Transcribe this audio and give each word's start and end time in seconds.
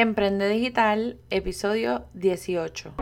Emprende 0.00 0.48
Digital, 0.48 1.18
episodio 1.28 2.06
18. 2.14 2.94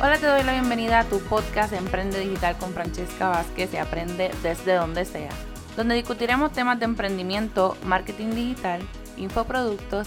Hola, 0.00 0.18
te 0.20 0.26
doy 0.26 0.44
la 0.44 0.52
bienvenida 0.52 1.00
a 1.00 1.04
tu 1.06 1.18
podcast 1.18 1.72
Emprende 1.72 2.20
Digital 2.20 2.56
con 2.58 2.72
Francesca 2.74 3.30
Vázquez 3.30 3.74
y 3.74 3.78
aprende 3.78 4.30
desde 4.44 4.74
donde 4.74 5.04
sea, 5.04 5.30
donde 5.76 5.96
discutiremos 5.96 6.52
temas 6.52 6.78
de 6.78 6.84
emprendimiento, 6.84 7.76
marketing 7.84 8.36
digital, 8.36 8.82
infoproductos, 9.16 10.06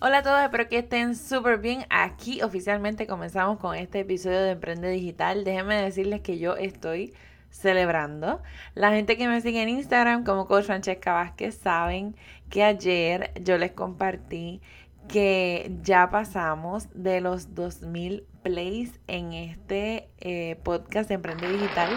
Hola 0.00 0.18
a 0.18 0.22
todos, 0.22 0.40
espero 0.40 0.68
que 0.68 0.78
estén 0.78 1.16
súper 1.16 1.58
bien. 1.58 1.84
Aquí 1.90 2.40
oficialmente 2.42 3.08
comenzamos 3.08 3.58
con 3.58 3.74
este 3.74 3.98
episodio 3.98 4.40
de 4.40 4.52
Emprende 4.52 4.90
Digital. 4.90 5.42
Déjenme 5.42 5.74
decirles 5.74 6.20
que 6.20 6.38
yo 6.38 6.54
estoy 6.54 7.14
celebrando. 7.50 8.40
La 8.76 8.92
gente 8.92 9.16
que 9.16 9.26
me 9.26 9.40
sigue 9.40 9.60
en 9.60 9.70
Instagram 9.70 10.22
como 10.22 10.46
Coach 10.46 10.66
Francesca 10.66 11.14
Vázquez 11.14 11.56
saben 11.56 12.14
que 12.48 12.62
ayer 12.62 13.32
yo 13.42 13.58
les 13.58 13.72
compartí 13.72 14.60
que 15.08 15.68
ya 15.82 16.10
pasamos 16.10 16.86
de 16.94 17.20
los 17.20 17.56
2000 17.56 18.24
plays 18.44 19.00
en 19.08 19.32
este 19.32 20.10
eh, 20.20 20.60
podcast 20.62 21.08
de 21.08 21.16
Emprende 21.16 21.50
Digital 21.50 21.90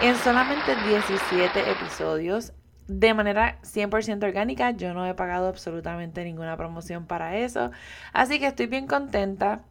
en 0.00 0.16
solamente 0.16 0.74
17 0.88 1.70
episodios 1.70 2.54
de 2.88 3.14
manera 3.14 3.58
100% 3.62 4.24
orgánica. 4.24 4.70
Yo 4.72 4.94
no 4.94 5.06
he 5.06 5.14
pagado 5.14 5.48
absolutamente 5.48 6.24
ninguna 6.24 6.56
promoción 6.56 7.06
para 7.06 7.36
eso. 7.38 7.70
Así 8.12 8.38
que 8.38 8.46
estoy 8.46 8.66
bien 8.66 8.86
contenta. 8.86 9.62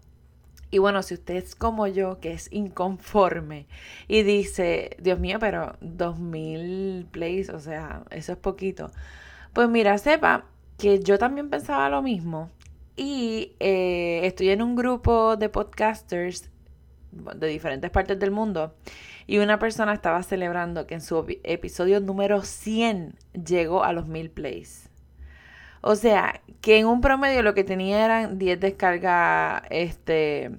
Y 0.71 0.79
bueno, 0.79 1.03
si 1.03 1.13
usted 1.13 1.35
es 1.35 1.53
como 1.53 1.85
yo, 1.85 2.19
que 2.19 2.33
es 2.33 2.51
inconforme 2.51 3.67
y 4.07 4.23
dice, 4.23 4.97
Dios 4.99 5.19
mío, 5.19 5.37
pero 5.39 5.77
2000 5.81 7.07
plays, 7.11 7.49
o 7.49 7.59
sea, 7.59 8.03
eso 8.09 8.31
es 8.31 8.37
poquito. 8.39 8.89
Pues 9.53 9.69
mira, 9.69 9.97
sepa 9.99 10.45
que 10.79 10.99
yo 10.99 11.19
también 11.19 11.51
pensaba 11.51 11.89
lo 11.89 12.01
mismo 12.01 12.49
y 12.95 13.55
eh, 13.59 14.21
estoy 14.23 14.49
en 14.49 14.61
un 14.63 14.75
grupo 14.75 15.35
de 15.37 15.49
podcasters 15.49 16.49
de 17.35 17.47
diferentes 17.47 17.91
partes 17.91 18.19
del 18.19 18.31
mundo. 18.31 18.75
Y 19.25 19.37
una 19.37 19.59
persona 19.59 19.93
estaba 19.93 20.21
celebrando 20.23 20.85
que 20.87 20.95
en 20.95 21.01
su 21.01 21.25
episodio 21.43 21.99
número 21.99 22.41
100 22.41 23.15
llegó 23.45 23.83
a 23.83 23.93
los 23.93 24.07
mil 24.07 24.29
plays. 24.29 24.89
O 25.81 25.95
sea, 25.95 26.41
que 26.61 26.77
en 26.79 26.87
un 26.87 27.01
promedio 27.01 27.41
lo 27.43 27.53
que 27.53 27.63
tenía 27.63 28.05
eran 28.05 28.37
10 28.39 28.59
descargas 28.59 29.63
este, 29.69 30.51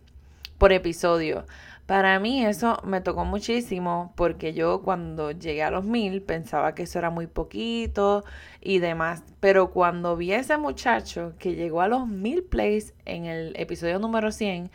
por 0.58 0.72
episodio. 0.72 1.46
Para 1.86 2.18
mí 2.18 2.44
eso 2.44 2.80
me 2.84 3.02
tocó 3.02 3.26
muchísimo 3.26 4.14
porque 4.16 4.54
yo 4.54 4.80
cuando 4.82 5.32
llegué 5.32 5.62
a 5.62 5.70
los 5.70 5.84
mil 5.84 6.22
pensaba 6.22 6.74
que 6.74 6.84
eso 6.84 6.98
era 6.98 7.10
muy 7.10 7.26
poquito 7.26 8.24
y 8.62 8.78
demás. 8.78 9.22
Pero 9.40 9.70
cuando 9.70 10.16
vi 10.16 10.32
a 10.32 10.38
ese 10.38 10.56
muchacho 10.56 11.34
que 11.38 11.54
llegó 11.54 11.82
a 11.82 11.88
los 11.88 12.06
mil 12.06 12.42
plays 12.42 12.94
en 13.04 13.26
el 13.26 13.54
episodio 13.56 13.98
número 13.98 14.32
100, 14.32 14.70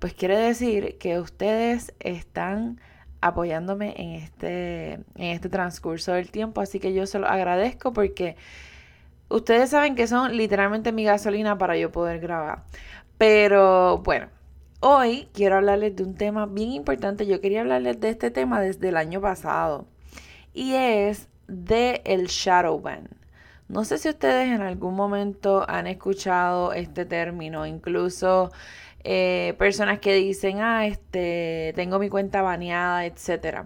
pues 0.00 0.14
quiere 0.14 0.36
decir 0.36 0.98
que 0.98 1.20
ustedes 1.20 1.94
están 2.00 2.80
apoyándome 3.20 3.94
en 3.98 4.14
este, 4.14 4.94
en 4.94 5.04
este 5.16 5.48
transcurso 5.48 6.12
del 6.12 6.30
tiempo. 6.30 6.60
Así 6.60 6.80
que 6.80 6.92
yo 6.92 7.06
se 7.06 7.18
lo 7.18 7.28
agradezco 7.28 7.92
porque 7.92 8.36
ustedes 9.28 9.70
saben 9.70 9.94
que 9.94 10.08
son 10.08 10.36
literalmente 10.36 10.90
mi 10.90 11.04
gasolina 11.04 11.58
para 11.58 11.76
yo 11.76 11.92
poder 11.92 12.18
grabar. 12.18 12.64
Pero 13.18 13.98
bueno. 13.98 14.28
Hoy 14.82 15.28
quiero 15.34 15.56
hablarles 15.56 15.94
de 15.94 16.04
un 16.04 16.14
tema 16.14 16.46
bien 16.46 16.70
importante. 16.70 17.26
Yo 17.26 17.42
quería 17.42 17.60
hablarles 17.60 18.00
de 18.00 18.08
este 18.08 18.30
tema 18.30 18.62
desde 18.62 18.88
el 18.88 18.96
año 18.96 19.20
pasado 19.20 19.86
y 20.54 20.72
es 20.72 21.28
de 21.48 22.00
el 22.06 22.28
shadow 22.28 22.80
ban. 22.80 23.08
No 23.68 23.84
sé 23.84 23.98
si 23.98 24.08
ustedes 24.08 24.48
en 24.48 24.62
algún 24.62 24.94
momento 24.94 25.66
han 25.68 25.86
escuchado 25.86 26.72
este 26.72 27.04
término, 27.04 27.66
incluso 27.66 28.52
eh, 29.04 29.54
personas 29.58 29.98
que 29.98 30.14
dicen, 30.14 30.60
ah, 30.60 30.86
este, 30.86 31.72
tengo 31.76 31.98
mi 31.98 32.08
cuenta 32.08 32.42
baneada, 32.42 33.06
etc. 33.06 33.64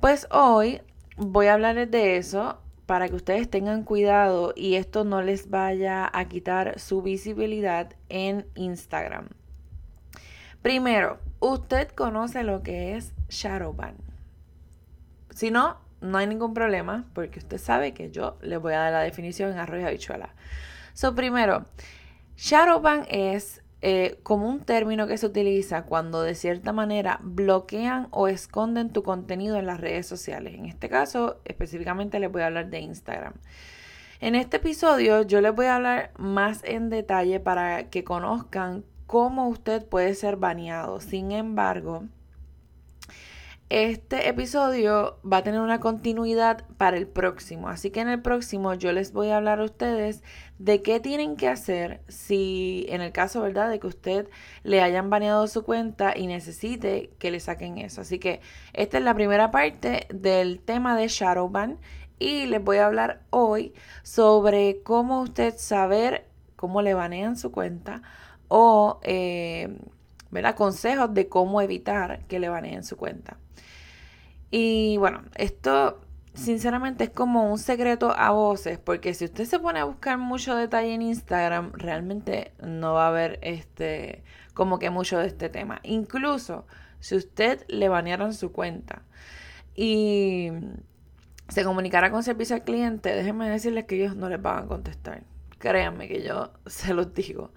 Pues 0.00 0.28
hoy 0.30 0.82
voy 1.16 1.46
a 1.46 1.54
hablarles 1.54 1.90
de 1.90 2.16
eso 2.16 2.60
para 2.86 3.08
que 3.08 3.14
ustedes 3.14 3.48
tengan 3.48 3.84
cuidado 3.84 4.52
y 4.56 4.74
esto 4.74 5.04
no 5.04 5.22
les 5.22 5.48
vaya 5.48 6.10
a 6.12 6.24
quitar 6.24 6.80
su 6.80 7.02
visibilidad 7.02 7.94
en 8.08 8.46
Instagram. 8.56 9.28
Primero, 10.62 11.18
usted 11.38 11.88
conoce 11.88 12.42
lo 12.42 12.62
que 12.62 12.96
es 12.96 13.14
Shadowban. 13.28 13.94
Si 15.30 15.50
no, 15.50 15.78
no 16.00 16.18
hay 16.18 16.26
ningún 16.26 16.52
problema 16.52 17.06
porque 17.14 17.38
usted 17.38 17.58
sabe 17.58 17.94
que 17.94 18.10
yo 18.10 18.36
le 18.42 18.56
voy 18.56 18.72
a 18.72 18.80
dar 18.80 18.92
la 18.92 19.00
definición 19.00 19.52
en 19.52 19.58
arroz 19.58 19.84
habichuela. 19.84 20.34
So, 20.92 21.14
primero, 21.14 21.64
Shadowban 22.36 23.06
es 23.08 23.62
eh, 23.82 24.18
como 24.22 24.48
un 24.48 24.60
término 24.60 25.06
que 25.06 25.16
se 25.16 25.26
utiliza 25.26 25.84
cuando 25.84 26.22
de 26.22 26.34
cierta 26.34 26.72
manera 26.72 27.18
bloquean 27.22 28.08
o 28.10 28.28
esconden 28.28 28.90
tu 28.90 29.02
contenido 29.02 29.56
en 29.56 29.66
las 29.66 29.80
redes 29.80 30.06
sociales. 30.06 30.54
En 30.54 30.66
este 30.66 30.88
caso, 30.88 31.40
específicamente 31.44 32.20
les 32.20 32.30
voy 32.30 32.42
a 32.42 32.46
hablar 32.46 32.68
de 32.68 32.80
Instagram. 32.80 33.34
En 34.20 34.34
este 34.34 34.58
episodio 34.58 35.22
yo 35.22 35.40
les 35.40 35.54
voy 35.54 35.66
a 35.66 35.76
hablar 35.76 36.12
más 36.18 36.62
en 36.64 36.90
detalle 36.90 37.40
para 37.40 37.88
que 37.88 38.04
conozcan 38.04 38.84
cómo 39.06 39.48
usted 39.48 39.86
puede 39.86 40.14
ser 40.14 40.36
baneado. 40.36 41.00
Sin 41.00 41.32
embargo, 41.32 42.04
este 43.70 44.28
episodio 44.28 45.20
va 45.24 45.38
a 45.38 45.42
tener 45.42 45.60
una 45.60 45.80
continuidad 45.80 46.66
para 46.76 46.96
el 46.96 47.06
próximo. 47.06 47.68
Así 47.68 47.90
que 47.90 48.00
en 48.00 48.08
el 48.08 48.20
próximo 48.20 48.74
yo 48.74 48.92
les 48.92 49.12
voy 49.12 49.30
a 49.30 49.38
hablar 49.38 49.60
a 49.60 49.64
ustedes 49.64 50.22
de 50.60 50.82
qué 50.82 51.00
tienen 51.00 51.36
que 51.36 51.48
hacer 51.48 52.02
si 52.08 52.84
en 52.90 53.00
el 53.00 53.12
caso, 53.12 53.40
¿verdad?, 53.40 53.70
de 53.70 53.80
que 53.80 53.86
usted 53.86 54.28
le 54.62 54.82
hayan 54.82 55.08
baneado 55.08 55.48
su 55.48 55.64
cuenta 55.64 56.12
y 56.14 56.26
necesite 56.26 57.08
que 57.18 57.30
le 57.30 57.40
saquen 57.40 57.78
eso. 57.78 58.02
Así 58.02 58.18
que 58.18 58.42
esta 58.74 58.98
es 58.98 59.04
la 59.04 59.14
primera 59.14 59.50
parte 59.50 60.06
del 60.12 60.60
tema 60.60 60.98
de 60.98 61.08
Shadowban 61.08 61.78
y 62.18 62.44
les 62.44 62.62
voy 62.62 62.76
a 62.76 62.86
hablar 62.86 63.22
hoy 63.30 63.72
sobre 64.02 64.82
cómo 64.82 65.22
usted 65.22 65.54
saber 65.56 66.26
cómo 66.56 66.82
le 66.82 66.92
banean 66.92 67.38
su 67.38 67.50
cuenta 67.50 68.02
o 68.48 69.00
eh, 69.02 69.78
consejos 70.56 71.14
de 71.14 71.26
cómo 71.30 71.62
evitar 71.62 72.26
que 72.26 72.38
le 72.38 72.50
baneen 72.50 72.84
su 72.84 72.98
cuenta. 72.98 73.38
Y 74.50 74.98
bueno, 74.98 75.22
esto 75.36 76.02
sinceramente 76.34 77.04
es 77.04 77.10
como 77.10 77.50
un 77.50 77.58
secreto 77.58 78.14
a 78.16 78.30
voces, 78.30 78.78
porque 78.78 79.14
si 79.14 79.24
usted 79.24 79.44
se 79.44 79.58
pone 79.58 79.80
a 79.80 79.84
buscar 79.84 80.18
mucho 80.18 80.56
detalle 80.56 80.94
en 80.94 81.02
Instagram, 81.02 81.72
realmente 81.74 82.52
no 82.62 82.94
va 82.94 83.06
a 83.06 83.08
haber 83.08 83.38
este 83.42 84.22
como 84.54 84.78
que 84.78 84.90
mucho 84.90 85.18
de 85.18 85.26
este 85.26 85.48
tema. 85.48 85.80
Incluso 85.82 86.66
si 87.00 87.16
usted 87.16 87.64
le 87.68 87.88
banearon 87.88 88.34
su 88.34 88.52
cuenta 88.52 89.02
y 89.74 90.50
se 91.48 91.64
comunicara 91.64 92.10
con 92.10 92.22
servicio 92.22 92.56
al 92.56 92.64
cliente, 92.64 93.14
déjenme 93.14 93.48
decirles 93.48 93.84
que 93.86 93.96
ellos 93.96 94.16
no 94.16 94.28
les 94.28 94.40
van 94.40 94.64
a 94.64 94.66
contestar. 94.66 95.22
Créanme 95.58 96.08
que 96.08 96.22
yo 96.22 96.52
se 96.66 96.94
los 96.94 97.12
digo. 97.14 97.52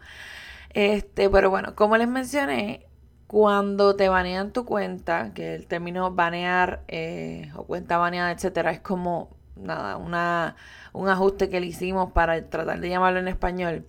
Este, 0.70 1.30
pero 1.30 1.50
bueno, 1.50 1.76
como 1.76 1.98
les 1.98 2.08
mencioné, 2.08 2.88
cuando 3.28 3.96
te 3.96 4.10
banean 4.10 4.52
tu 4.52 4.66
cuenta, 4.66 5.34
que 5.34 5.56
el 5.56 5.68
término 5.68 6.12
banear 6.12 6.84
eh, 6.88 7.52
o 7.56 7.64
cuenta 7.64 7.98
baneada, 7.98 8.32
etcétera, 8.32 8.72
es 8.72 8.80
como 8.80 9.30
nada, 9.56 9.98
una, 9.98 10.56
un 10.94 11.10
ajuste 11.10 11.50
que 11.50 11.60
le 11.60 11.68
hicimos 11.68 12.12
para 12.12 12.50
tratar 12.50 12.80
de 12.80 12.90
llamarlo 12.90 13.20
en 13.20 13.28
español. 13.28 13.86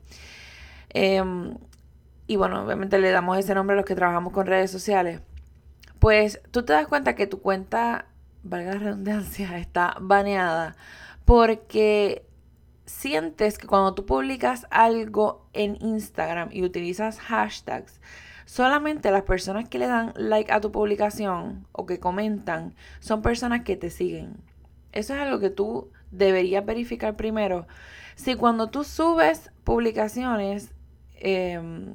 Em, 0.91 1.57
y 2.27 2.37
bueno, 2.37 2.65
obviamente 2.65 2.99
le 2.99 3.11
damos 3.11 3.39
ese 3.39 3.55
nombre 3.55 3.75
a 3.75 3.77
los 3.77 3.87
que 3.87 3.95
trabajamos 3.95 4.33
con 4.33 4.47
redes 4.47 4.71
sociales. 4.71 5.21
Pues 5.99 6.41
tú 6.51 6.65
te 6.65 6.73
das 6.73 6.87
cuenta 6.87 7.15
que 7.15 7.27
tu 7.27 7.41
cuenta, 7.41 8.07
valga 8.43 8.75
la 8.75 8.79
redundancia, 8.79 9.59
está 9.59 9.97
baneada 10.01 10.77
porque 11.25 12.27
sientes 12.87 13.59
que 13.59 13.67
cuando 13.67 13.95
tú 13.95 14.05
publicas 14.05 14.67
algo 14.71 15.49
en 15.53 15.77
Instagram 15.81 16.51
y 16.53 16.63
utilizas 16.63 17.19
hashtags, 17.19 18.01
Solamente 18.44 19.11
las 19.11 19.23
personas 19.23 19.69
que 19.69 19.79
le 19.79 19.87
dan 19.87 20.12
like 20.17 20.52
a 20.52 20.61
tu 20.61 20.70
publicación 20.70 21.67
o 21.73 21.87
que 21.87 21.99
comentan 21.99 22.75
son 23.00 23.23
personas 23.23 23.62
que 23.62 23.76
te 23.76 23.91
siguen. 23.91 24.37
Eso 24.93 25.14
es 25.14 25.20
algo 25.20 25.41
que 25.41 25.50
tú 25.50 25.91
deberías 26.11 26.64
verificar 26.64 27.17
primero. 27.17 27.67
Si 28.17 28.37
cuando 28.37 28.70
tú 28.70 28.85
subes 28.85 29.50
publicaciones, 29.64 30.73
em, 31.17 31.94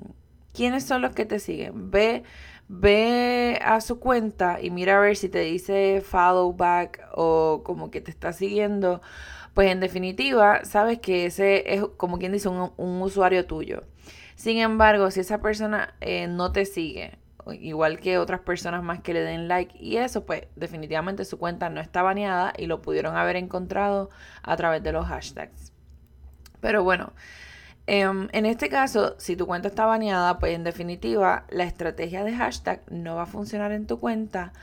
¿quiénes 0.53 0.83
son 0.83 1.01
los 1.01 1.13
que 1.13 1.25
te 1.25 1.39
siguen? 1.39 1.91
Ve, 1.91 2.23
ve 2.67 3.59
a 3.63 3.79
su 3.81 3.99
cuenta 3.99 4.59
y 4.61 4.69
mira 4.71 4.97
a 4.97 4.99
ver 4.99 5.15
si 5.15 5.29
te 5.29 5.39
dice 5.39 6.01
follow 6.01 6.53
back 6.53 7.07
o 7.15 7.61
como 7.63 7.91
que 7.91 8.01
te 8.01 8.11
está 8.11 8.33
siguiendo. 8.33 9.01
Pues 9.53 9.71
en 9.71 9.79
definitiva, 9.79 10.65
sabes 10.65 10.99
que 10.99 11.25
ese 11.25 11.73
es 11.73 11.83
como 11.97 12.17
quien 12.19 12.31
dice 12.33 12.49
un, 12.49 12.71
un 12.77 13.01
usuario 13.01 13.45
tuyo. 13.45 13.83
Sin 14.39 14.57
embargo, 14.59 15.11
si 15.11 15.19
esa 15.19 15.41
persona 15.41 15.95
eh, 15.99 16.25
no 16.27 16.53
te 16.53 16.63
sigue, 16.63 17.19
igual 17.59 17.99
que 17.99 18.17
otras 18.17 18.39
personas 18.39 18.81
más 18.81 19.01
que 19.01 19.13
le 19.13 19.19
den 19.19 19.49
like 19.49 19.77
y 19.77 19.97
eso, 19.97 20.25
pues 20.25 20.43
definitivamente 20.55 21.25
su 21.25 21.37
cuenta 21.37 21.69
no 21.69 21.81
está 21.81 22.03
baneada 22.03 22.53
y 22.57 22.65
lo 22.65 22.81
pudieron 22.81 23.17
haber 23.17 23.35
encontrado 23.35 24.09
a 24.41 24.55
través 24.55 24.81
de 24.81 24.93
los 24.93 25.07
hashtags. 25.07 25.73
Pero 26.61 26.85
bueno, 26.85 27.11
em, 27.85 28.29
en 28.31 28.45
este 28.45 28.69
caso, 28.69 29.15
si 29.19 29.35
tu 29.35 29.45
cuenta 29.45 29.67
está 29.67 29.85
baneada, 29.85 30.39
pues 30.39 30.55
en 30.55 30.63
definitiva 30.63 31.43
la 31.49 31.65
estrategia 31.65 32.23
de 32.23 32.33
hashtag 32.33 32.81
no 32.89 33.17
va 33.17 33.23
a 33.23 33.25
funcionar 33.25 33.73
en 33.73 33.87
tu 33.87 33.99
cuenta 33.99 34.53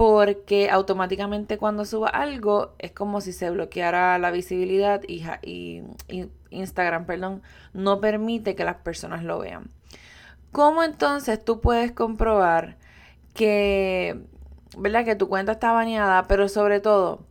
porque 0.00 0.70
automáticamente 0.70 1.58
cuando 1.58 1.84
suba 1.84 2.08
algo 2.08 2.72
es 2.78 2.90
como 2.90 3.20
si 3.20 3.34
se 3.34 3.50
bloqueara 3.50 4.16
la 4.18 4.30
visibilidad 4.30 5.02
y, 5.06 5.82
Instagram, 6.48 7.04
perdón, 7.04 7.42
no 7.74 8.00
permite 8.00 8.54
que 8.54 8.64
las 8.64 8.76
personas 8.76 9.24
lo 9.24 9.40
vean. 9.40 9.68
¿Cómo 10.52 10.84
entonces 10.84 11.44
tú 11.44 11.60
puedes 11.60 11.92
comprobar 11.92 12.78
que, 13.34 14.22
¿verdad? 14.78 15.04
que 15.04 15.16
tu 15.16 15.28
cuenta 15.28 15.52
está 15.52 15.72
baneada? 15.72 16.26
Pero 16.28 16.48
sobre 16.48 16.80
todo, 16.80 17.26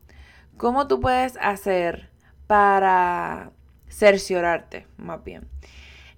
¿cómo 0.58 0.88
tú 0.88 1.00
puedes 1.00 1.38
hacer 1.42 2.12
para 2.46 3.50
cerciorarte, 3.88 4.86
más 4.98 5.24
bien? 5.24 5.48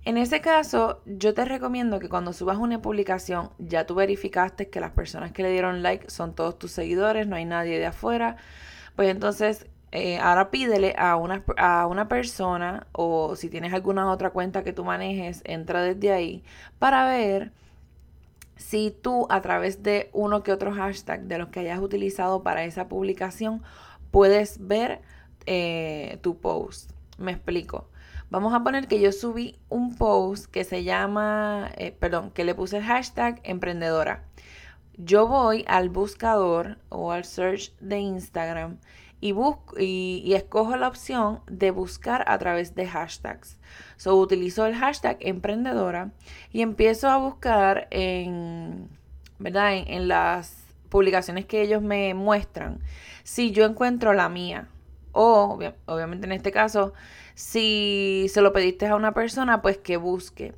En 0.03 0.17
ese 0.17 0.41
caso, 0.41 1.01
yo 1.05 1.33
te 1.35 1.45
recomiendo 1.45 1.99
que 1.99 2.09
cuando 2.09 2.33
subas 2.33 2.57
una 2.57 2.81
publicación, 2.81 3.51
ya 3.59 3.85
tú 3.85 3.93
verificaste 3.95 4.69
que 4.69 4.79
las 4.79 4.91
personas 4.91 5.31
que 5.31 5.43
le 5.43 5.51
dieron 5.51 5.83
like 5.83 6.09
son 6.09 6.33
todos 6.33 6.57
tus 6.57 6.71
seguidores, 6.71 7.27
no 7.27 7.35
hay 7.35 7.45
nadie 7.45 7.77
de 7.77 7.85
afuera. 7.85 8.37
Pues 8.95 9.09
entonces, 9.09 9.67
eh, 9.91 10.17
ahora 10.19 10.49
pídele 10.51 10.95
a 10.97 11.17
una, 11.17 11.43
a 11.57 11.85
una 11.85 12.07
persona 12.07 12.87
o 12.93 13.35
si 13.35 13.49
tienes 13.49 13.73
alguna 13.73 14.09
otra 14.11 14.31
cuenta 14.31 14.63
que 14.63 14.73
tú 14.73 14.83
manejes, 14.85 15.41
entra 15.45 15.83
desde 15.83 16.11
ahí 16.11 16.43
para 16.79 17.05
ver 17.05 17.51
si 18.55 18.91
tú 18.91 19.27
a 19.29 19.41
través 19.41 19.83
de 19.83 20.09
uno 20.13 20.43
que 20.43 20.51
otro 20.53 20.71
hashtag 20.73 21.23
de 21.23 21.37
los 21.37 21.49
que 21.49 21.59
hayas 21.61 21.79
utilizado 21.79 22.43
para 22.43 22.63
esa 22.63 22.87
publicación 22.87 23.63
puedes 24.11 24.65
ver 24.67 25.01
eh, 25.45 26.19
tu 26.21 26.39
post. 26.39 26.91
Me 27.17 27.33
explico. 27.33 27.90
Vamos 28.31 28.53
a 28.53 28.63
poner 28.63 28.87
que 28.87 29.01
yo 29.01 29.11
subí 29.11 29.59
un 29.67 29.97
post 29.97 30.45
que 30.45 30.63
se 30.63 30.85
llama, 30.85 31.69
eh, 31.75 31.91
perdón, 31.91 32.31
que 32.31 32.45
le 32.45 32.55
puse 32.55 32.77
el 32.77 32.83
hashtag 32.83 33.41
emprendedora. 33.43 34.23
Yo 34.95 35.27
voy 35.27 35.65
al 35.67 35.89
buscador 35.89 36.77
o 36.87 37.11
al 37.11 37.25
search 37.25 37.75
de 37.81 37.99
Instagram 37.99 38.77
y, 39.19 39.33
busco, 39.33 39.75
escojo 39.77 40.77
la 40.77 40.87
opción 40.87 41.41
de 41.47 41.71
buscar 41.71 42.23
a 42.25 42.37
través 42.37 42.73
de 42.73 42.87
hashtags. 42.87 43.59
So, 43.97 44.15
utilizo 44.15 44.65
el 44.65 44.75
hashtag 44.75 45.17
emprendedora 45.19 46.11
y 46.53 46.61
empiezo 46.61 47.09
a 47.09 47.17
buscar 47.17 47.89
en, 47.91 48.87
¿verdad? 49.39 49.73
en 49.75 50.07
las 50.07 50.63
publicaciones 50.87 51.45
que 51.45 51.61
ellos 51.61 51.81
me 51.81 52.13
muestran 52.13 52.79
si 53.23 53.51
yo 53.51 53.65
encuentro 53.65 54.13
la 54.13 54.29
mía. 54.29 54.69
O, 55.11 55.59
obviamente 55.85 56.25
en 56.25 56.31
este 56.31 56.51
caso, 56.51 56.93
si 57.35 58.27
se 58.29 58.41
lo 58.41 58.53
pediste 58.53 58.87
a 58.87 58.95
una 58.95 59.13
persona, 59.13 59.61
pues 59.61 59.77
que 59.77 59.97
busque. 59.97 60.53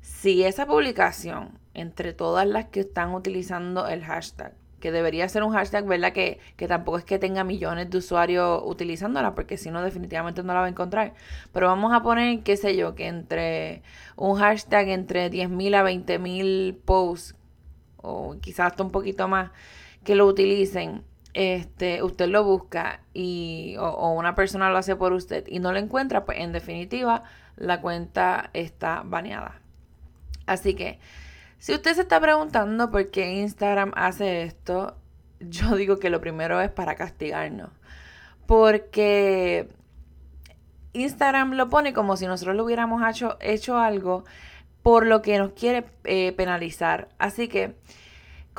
Si 0.00 0.44
esa 0.44 0.66
publicación, 0.66 1.58
entre 1.74 2.12
todas 2.12 2.46
las 2.46 2.66
que 2.66 2.80
están 2.80 3.14
utilizando 3.14 3.86
el 3.86 4.04
hashtag, 4.04 4.54
que 4.80 4.90
debería 4.90 5.28
ser 5.28 5.42
un 5.42 5.52
hashtag, 5.52 5.84
¿verdad? 5.84 6.12
Que, 6.12 6.40
que 6.56 6.66
tampoco 6.66 6.98
es 6.98 7.04
que 7.04 7.18
tenga 7.18 7.44
millones 7.44 7.90
de 7.90 7.98
usuarios 7.98 8.62
utilizándola, 8.64 9.34
porque 9.34 9.56
si 9.56 9.70
no, 9.70 9.82
definitivamente 9.82 10.42
no 10.42 10.54
la 10.54 10.60
va 10.60 10.66
a 10.66 10.70
encontrar. 10.70 11.14
Pero 11.52 11.66
vamos 11.68 11.92
a 11.92 12.02
poner, 12.02 12.42
qué 12.42 12.56
sé 12.56 12.76
yo, 12.76 12.94
que 12.94 13.06
entre 13.06 13.82
un 14.16 14.38
hashtag 14.38 14.88
entre 14.88 15.30
10.000 15.30 15.74
a 15.74 15.84
20.000 15.84 16.76
posts, 16.84 17.36
o 17.98 18.36
quizás 18.40 18.68
hasta 18.72 18.82
un 18.82 18.90
poquito 18.90 19.28
más, 19.28 19.50
que 20.02 20.14
lo 20.14 20.26
utilicen 20.26 21.04
este, 21.34 22.02
usted 22.02 22.28
lo 22.28 22.44
busca 22.44 23.00
y, 23.14 23.76
o, 23.78 24.12
una 24.12 24.34
persona 24.34 24.70
lo 24.70 24.78
hace 24.78 24.96
por 24.96 25.12
usted 25.12 25.44
y 25.46 25.58
no 25.60 25.72
lo 25.72 25.78
encuentra, 25.78 26.24
pues 26.24 26.38
en 26.38 26.52
definitiva 26.52 27.22
la 27.56 27.80
cuenta 27.80 28.50
está 28.52 29.02
baneada. 29.04 29.60
Así 30.46 30.74
que, 30.74 30.98
si 31.58 31.74
usted 31.74 31.94
se 31.94 32.02
está 32.02 32.20
preguntando 32.20 32.90
por 32.90 33.10
qué 33.10 33.34
Instagram 33.34 33.92
hace 33.94 34.42
esto, 34.42 34.96
yo 35.40 35.76
digo 35.76 35.98
que 35.98 36.10
lo 36.10 36.20
primero 36.20 36.60
es 36.60 36.70
para 36.70 36.94
castigarnos. 36.96 37.70
Porque 38.46 39.68
Instagram 40.92 41.52
lo 41.52 41.68
pone 41.68 41.92
como 41.92 42.16
si 42.16 42.26
nosotros 42.26 42.56
lo 42.56 42.64
hubiéramos 42.64 43.02
hecho, 43.40 43.78
algo 43.78 44.24
por 44.82 45.06
lo 45.06 45.22
que 45.22 45.38
nos 45.38 45.52
quiere 45.52 45.84
eh, 46.04 46.32
penalizar. 46.32 47.08
Así 47.18 47.48
que 47.48 47.76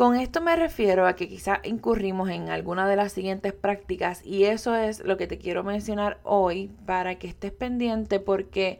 con 0.02 0.16
esto 0.16 0.42
me 0.42 0.56
refiero 0.56 1.06
a 1.06 1.16
que 1.16 1.30
quizás 1.30 1.60
incurrimos 1.64 2.28
en 2.32 2.50
alguna 2.50 2.90
de 2.90 2.96
las 2.96 3.12
siguientes 3.12 3.54
prácticas 3.54 4.26
y 4.26 4.46
eso 4.46 4.74
es 4.74 5.06
lo 5.06 5.16
que 5.16 5.28
te 5.28 5.38
quiero 5.38 5.64
mencionar 5.64 6.20
hoy 6.24 6.72
para 6.88 7.20
que 7.20 7.28
estés 7.28 7.52
pendiente 7.52 8.20
porque 8.20 8.80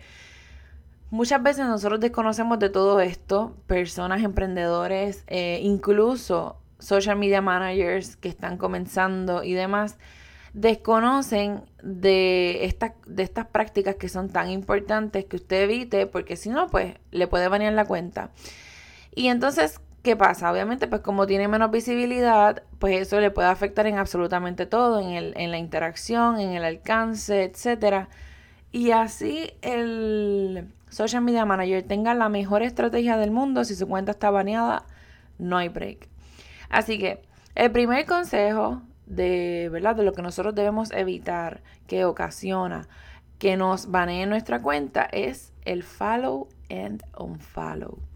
muchas 1.12 1.44
veces 1.44 1.68
nosotros 1.68 2.00
desconocemos 2.00 2.58
de 2.58 2.72
todo 2.72 3.00
esto, 3.02 3.56
personas, 3.68 4.24
emprendedores, 4.24 5.24
eh, 5.28 5.60
incluso 5.62 6.58
social 6.80 7.18
media 7.18 7.40
managers 7.40 8.16
que 8.16 8.30
están 8.30 8.58
comenzando 8.58 9.44
y 9.44 9.54
demás, 9.54 10.00
desconocen 10.54 11.62
de, 11.84 12.66
estas 12.66 12.94
de 13.06 13.22
estas 13.22 13.46
prácticas 13.46 13.96
que 13.98 14.10
son 14.10 14.30
tan 14.30 14.50
importantes 14.50 15.26
que 15.26 15.36
usted 15.36 15.66
evite 15.66 16.08
porque 16.08 16.36
si 16.36 16.50
no, 16.50 16.66
pues 16.66 16.96
le 17.12 17.28
puede 17.28 17.48
venir 17.48 17.74
la 17.74 17.86
cuenta. 17.86 18.32
Y 19.14 19.28
entonces, 19.28 19.82
¿Qué 20.04 20.16
pasa? 20.16 20.52
Obviamente, 20.52 20.88
pues 20.88 21.02
como 21.02 21.28
tiene 21.28 21.48
menos 21.48 21.70
visibilidad, 21.70 22.64
pues 22.80 23.02
eso 23.02 23.20
le 23.20 23.30
puede 23.30 23.50
afectar 23.50 23.86
en 23.86 24.00
absolutamente 24.00 24.66
todo, 24.66 25.00
en, 25.00 25.12
el, 25.12 25.34
en 25.38 25.52
la 25.52 25.60
interacción, 25.60 26.40
en 26.40 26.54
el 26.54 26.64
alcance, 26.64 27.44
etc. 27.44 28.08
Y 28.72 28.92
así 28.92 29.52
el 29.62 30.74
social 30.90 31.22
media 31.22 31.46
manager 31.46 31.84
tenga 31.84 32.16
la 32.16 32.30
mejor 32.30 32.64
estrategia 32.64 33.18
del 33.18 33.30
mundo, 33.30 33.64
si 33.64 33.76
su 33.76 33.88
cuenta 33.88 34.12
está 34.12 34.32
baneada, 34.32 34.86
no 35.38 35.58
hay 35.58 35.70
break. 35.70 36.10
Así 36.70 36.98
que 36.98 37.22
el 37.54 37.72
primer 37.72 38.06
consejo 38.08 38.82
de, 39.06 39.70
¿verdad? 39.72 39.96
de 39.96 40.04
lo 40.04 40.14
que 40.14 40.24
nosotros 40.24 40.56
debemos 40.56 40.92
evitar 40.92 41.62
que 41.88 42.06
ocasiona 42.06 42.88
que 43.38 43.58
nos 43.58 43.92
baneen 43.92 44.30
nuestra 44.30 44.62
cuenta 44.62 45.04
es 45.12 45.54
el 45.66 45.84
follow 45.84 46.48
and 46.70 47.04
unfollow. 47.18 48.11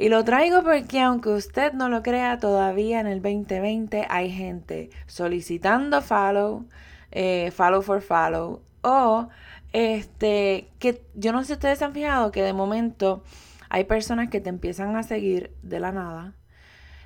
Y 0.00 0.08
lo 0.08 0.24
traigo 0.24 0.62
porque 0.62 0.98
aunque 1.02 1.28
usted 1.28 1.74
no 1.74 1.90
lo 1.90 2.02
crea, 2.02 2.38
todavía 2.38 3.00
en 3.00 3.06
el 3.06 3.20
2020 3.20 4.06
hay 4.08 4.30
gente 4.32 4.88
solicitando 5.06 6.00
follow, 6.00 6.64
eh, 7.10 7.50
follow 7.50 7.82
for 7.82 8.00
follow, 8.00 8.62
o 8.80 9.28
este, 9.74 10.70
que 10.78 11.04
yo 11.14 11.32
no 11.32 11.40
sé 11.40 11.48
si 11.48 11.52
ustedes 11.52 11.82
han 11.82 11.92
fijado 11.92 12.32
que 12.32 12.42
de 12.42 12.54
momento 12.54 13.22
hay 13.68 13.84
personas 13.84 14.30
que 14.30 14.40
te 14.40 14.48
empiezan 14.48 14.96
a 14.96 15.02
seguir 15.02 15.54
de 15.62 15.80
la 15.80 15.92
nada. 15.92 16.32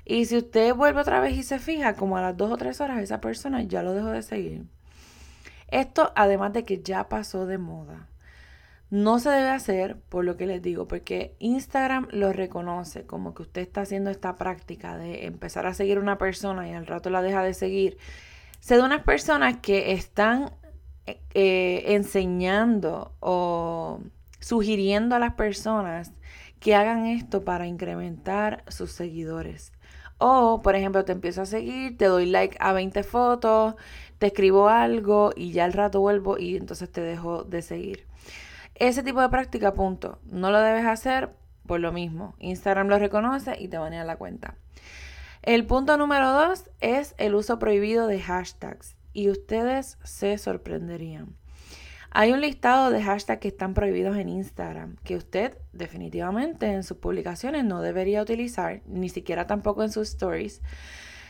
Y 0.05 0.23
si 0.23 0.37
usted 0.37 0.73
vuelve 0.73 1.01
otra 1.01 1.19
vez 1.19 1.35
y 1.35 1.43
se 1.43 1.59
fija, 1.59 1.95
como 1.95 2.15
a 2.15 2.21
las 2.21 2.37
dos 2.37 2.49
o 2.49 2.55
tres 2.55 2.79
horas, 2.79 2.99
esa 2.99 3.19
persona 3.19 3.61
ya 3.63 3.83
lo 3.83 3.93
dejó 3.93 4.07
de 4.11 4.21
seguir. 4.21 4.67
Esto, 5.67 6.13
además 6.15 6.53
de 6.53 6.63
que 6.63 6.81
ya 6.81 7.09
pasó 7.09 7.45
de 7.45 7.57
moda. 7.57 8.07
No 8.95 9.19
se 9.19 9.29
debe 9.29 9.49
hacer 9.49 9.97
por 10.07 10.23
lo 10.23 10.37
que 10.37 10.45
les 10.45 10.61
digo, 10.61 10.87
porque 10.87 11.35
Instagram 11.39 12.07
lo 12.11 12.31
reconoce 12.31 13.05
como 13.05 13.33
que 13.33 13.41
usted 13.41 13.61
está 13.61 13.81
haciendo 13.81 14.09
esta 14.09 14.37
práctica 14.37 14.97
de 14.97 15.25
empezar 15.25 15.65
a 15.65 15.73
seguir 15.73 15.99
una 15.99 16.17
persona 16.17 16.69
y 16.69 16.71
al 16.71 16.87
rato 16.87 17.09
la 17.09 17.21
deja 17.21 17.43
de 17.43 17.53
seguir. 17.53 17.97
Se 18.61 18.77
de 18.77 18.83
unas 18.83 19.03
personas 19.03 19.57
que 19.57 19.91
están 19.91 20.53
eh, 21.07 21.83
enseñando 21.87 23.11
o 23.19 23.99
sugiriendo 24.39 25.17
a 25.17 25.19
las 25.19 25.33
personas 25.33 26.13
que 26.61 26.73
hagan 26.73 27.05
esto 27.05 27.43
para 27.43 27.67
incrementar 27.67 28.63
sus 28.69 28.93
seguidores. 28.93 29.73
O, 30.19 30.61
por 30.61 30.77
ejemplo, 30.77 31.03
te 31.03 31.11
empiezo 31.11 31.41
a 31.41 31.45
seguir, 31.45 31.97
te 31.97 32.05
doy 32.05 32.27
like 32.27 32.55
a 32.61 32.71
20 32.71 33.03
fotos, 33.03 33.75
te 34.19 34.27
escribo 34.27 34.69
algo 34.69 35.31
y 35.35 35.51
ya 35.51 35.65
al 35.65 35.73
rato 35.73 35.99
vuelvo 35.99 36.37
y 36.37 36.55
entonces 36.55 36.89
te 36.89 37.01
dejo 37.01 37.43
de 37.43 37.61
seguir. 37.61 38.14
Ese 38.75 39.03
tipo 39.03 39.21
de 39.21 39.29
práctica, 39.29 39.73
punto. 39.73 40.19
No 40.25 40.51
lo 40.51 40.59
debes 40.59 40.85
hacer 40.85 41.29
por 41.65 41.79
lo 41.79 41.91
mismo. 41.91 42.35
Instagram 42.39 42.87
lo 42.87 42.99
reconoce 42.99 43.55
y 43.59 43.69
te 43.69 43.77
banea 43.77 44.03
la 44.03 44.17
cuenta. 44.17 44.55
El 45.41 45.65
punto 45.65 45.97
número 45.97 46.31
dos 46.31 46.69
es 46.81 47.15
el 47.17 47.35
uso 47.35 47.57
prohibido 47.57 48.07
de 48.07 48.19
hashtags. 48.19 48.97
Y 49.13 49.29
ustedes 49.29 49.97
se 50.03 50.37
sorprenderían. 50.37 51.35
Hay 52.11 52.31
un 52.31 52.41
listado 52.41 52.91
de 52.91 53.01
hashtags 53.01 53.39
que 53.39 53.47
están 53.47 53.73
prohibidos 53.73 54.17
en 54.17 54.29
Instagram, 54.29 54.97
que 55.03 55.15
usted 55.15 55.57
definitivamente 55.71 56.65
en 56.67 56.83
sus 56.83 56.97
publicaciones 56.97 57.63
no 57.63 57.81
debería 57.81 58.21
utilizar, 58.21 58.81
ni 58.85 59.09
siquiera 59.09 59.47
tampoco 59.47 59.83
en 59.83 59.91
sus 59.91 60.09
stories. 60.09 60.61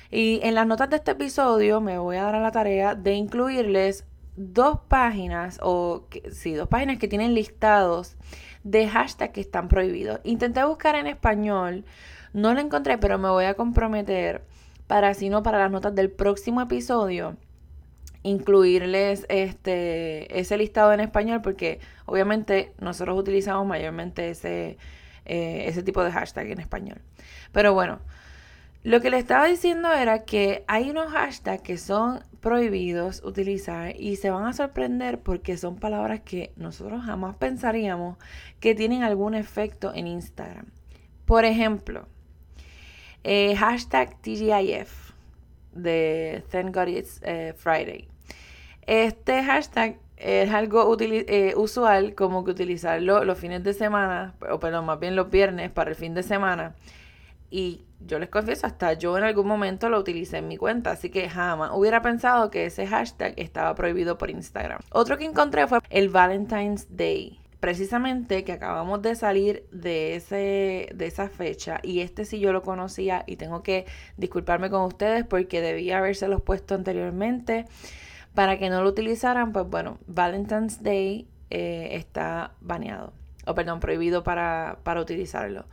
Y 0.09 0.39
en 0.43 0.55
las 0.55 0.67
notas 0.67 0.89
de 0.89 0.97
este 0.97 1.11
episodio 1.11 1.81
me 1.81 1.97
voy 1.97 2.17
a 2.17 2.23
dar 2.23 2.35
a 2.35 2.41
la 2.41 2.51
tarea 2.51 2.95
de 2.95 3.13
incluirles 3.13 4.05
dos 4.35 4.79
páginas, 4.87 5.59
o 5.61 6.07
sí, 6.31 6.53
dos 6.53 6.67
páginas 6.67 6.97
que 6.97 7.07
tienen 7.07 7.33
listados 7.33 8.15
de 8.63 8.87
hashtags 8.87 9.33
que 9.33 9.41
están 9.41 9.67
prohibidos. 9.67 10.19
Intenté 10.23 10.63
buscar 10.63 10.95
en 10.95 11.07
español, 11.07 11.85
no 12.33 12.53
lo 12.53 12.59
encontré, 12.59 12.97
pero 12.97 13.17
me 13.17 13.29
voy 13.29 13.45
a 13.45 13.53
comprometer 13.53 14.43
para, 14.87 15.13
si 15.13 15.29
no, 15.29 15.43
para 15.43 15.59
las 15.59 15.71
notas 15.71 15.95
del 15.95 16.11
próximo 16.11 16.61
episodio, 16.61 17.37
incluirles 18.23 19.25
este, 19.29 20.39
ese 20.39 20.57
listado 20.57 20.91
en 20.93 20.99
español, 20.99 21.41
porque 21.41 21.79
obviamente 22.05 22.73
nosotros 22.79 23.17
utilizamos 23.17 23.65
mayormente 23.65 24.31
ese, 24.31 24.77
eh, 25.25 25.65
ese 25.67 25.83
tipo 25.83 26.03
de 26.03 26.11
hashtag 26.11 26.47
en 26.47 26.59
español. 26.59 27.01
Pero 27.51 27.73
bueno, 27.73 27.99
lo 28.85 29.01
que 29.01 29.09
le 29.09 29.17
estaba 29.17 29.47
diciendo 29.47 29.91
era 29.91 30.25
que 30.25 30.63
hay 30.67 30.91
unos 30.91 31.11
hashtags 31.11 31.63
que 31.63 31.79
son 31.79 32.23
prohibidos 32.39 33.23
utilizar 33.23 33.99
y 33.99 34.15
se 34.17 34.29
van 34.29 34.45
a 34.45 34.53
sorprender 34.53 35.21
porque 35.21 35.57
son 35.57 35.77
palabras 35.77 36.19
que 36.19 36.53
nosotros 36.55 37.03
jamás 37.03 37.35
pensaríamos 37.37 38.19
que 38.59 38.75
tienen 38.75 39.01
algún 39.01 39.33
efecto 39.33 39.91
en 39.95 40.05
Instagram. 40.05 40.67
Por 41.25 41.45
ejemplo, 41.45 42.07
eh, 43.23 43.55
hashtag 43.55 44.21
TGIF 44.21 45.13
de 45.71 46.43
Thank 46.51 46.75
God 46.75 46.87
It's 46.87 47.19
eh, 47.23 47.55
Friday. 47.57 48.07
Este 48.85 49.41
hashtag 49.41 49.97
es 50.15 50.51
algo 50.51 50.95
eh, 50.99 51.53
usual 51.57 52.13
como 52.13 52.45
que 52.45 52.51
utilizarlo 52.51 53.25
los 53.25 53.39
fines 53.39 53.63
de 53.63 53.73
semana, 53.73 54.35
o 54.47 54.59
perdón, 54.59 54.85
más 54.85 54.99
bien 54.99 55.15
los 55.15 55.31
viernes 55.31 55.71
para 55.71 55.89
el 55.89 55.95
fin 55.95 56.13
de 56.13 56.21
semana. 56.21 56.75
Y 57.49 57.84
yo 57.99 58.19
les 58.19 58.29
confieso, 58.29 58.67
hasta 58.67 58.93
yo 58.93 59.17
en 59.17 59.23
algún 59.23 59.47
momento 59.47 59.89
lo 59.89 59.99
utilicé 59.99 60.37
en 60.37 60.47
mi 60.47 60.57
cuenta, 60.57 60.91
así 60.91 61.09
que 61.09 61.29
jamás 61.29 61.71
hubiera 61.73 62.01
pensado 62.01 62.51
que 62.51 62.65
ese 62.65 62.87
hashtag 62.87 63.33
estaba 63.37 63.73
prohibido 63.75 64.17
por 64.17 64.29
Instagram. 64.29 64.79
Otro 64.91 65.17
que 65.17 65.25
encontré 65.25 65.67
fue 65.67 65.79
el 65.89 66.09
Valentine's 66.09 66.87
Day. 66.95 67.39
Precisamente 67.59 68.43
que 68.43 68.51
acabamos 68.51 69.01
de 69.01 69.15
salir 69.15 69.65
de, 69.71 70.15
ese, 70.15 70.89
de 70.93 71.07
esa 71.07 71.29
fecha 71.29 71.79
y 71.81 72.01
este 72.01 72.25
sí 72.25 72.39
yo 72.39 72.53
lo 72.53 72.61
conocía 72.61 73.23
y 73.25 73.37
tengo 73.37 73.63
que 73.63 73.85
disculparme 74.17 74.69
con 74.69 74.81
ustedes 74.83 75.25
porque 75.25 75.61
debía 75.61 75.97
habérselos 75.97 76.41
puesto 76.41 76.75
anteriormente 76.75 77.65
para 78.35 78.59
que 78.59 78.69
no 78.69 78.83
lo 78.83 78.89
utilizaran, 78.89 79.51
pues 79.51 79.65
bueno, 79.67 79.97
Valentine's 80.05 80.83
Day 80.83 81.27
eh, 81.49 81.89
está 81.93 82.51
baneado, 82.59 83.13
o 83.45 83.55
perdón, 83.55 83.79
prohibido 83.79 84.23
para, 84.23 84.77
para 84.83 85.01
utilizarlo. 85.01 85.65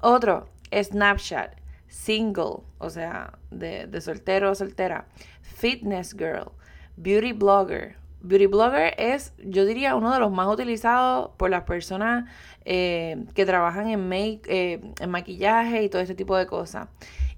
Otro, 0.00 0.48
Snapchat 0.72 1.63
single, 1.94 2.64
o 2.78 2.90
sea, 2.90 3.38
de, 3.50 4.00
soltero 4.00 4.50
o 4.50 4.54
soltera, 4.54 5.06
fitness 5.40 6.12
girl, 6.12 6.50
beauty 6.96 7.32
blogger. 7.32 7.96
Beauty 8.20 8.46
blogger 8.46 8.94
es, 8.98 9.32
yo 9.38 9.64
diría, 9.64 9.94
uno 9.94 10.12
de 10.12 10.18
los 10.18 10.32
más 10.32 10.48
utilizados 10.48 11.30
por 11.36 11.50
las 11.50 11.64
personas 11.64 12.28
eh, 12.64 13.24
que 13.34 13.46
trabajan 13.46 13.88
en, 13.88 14.08
make, 14.08 14.40
eh, 14.48 14.80
en 14.98 15.10
maquillaje 15.10 15.82
y 15.82 15.88
todo 15.88 16.02
este 16.02 16.14
tipo 16.14 16.36
de 16.36 16.46
cosas. 16.46 16.88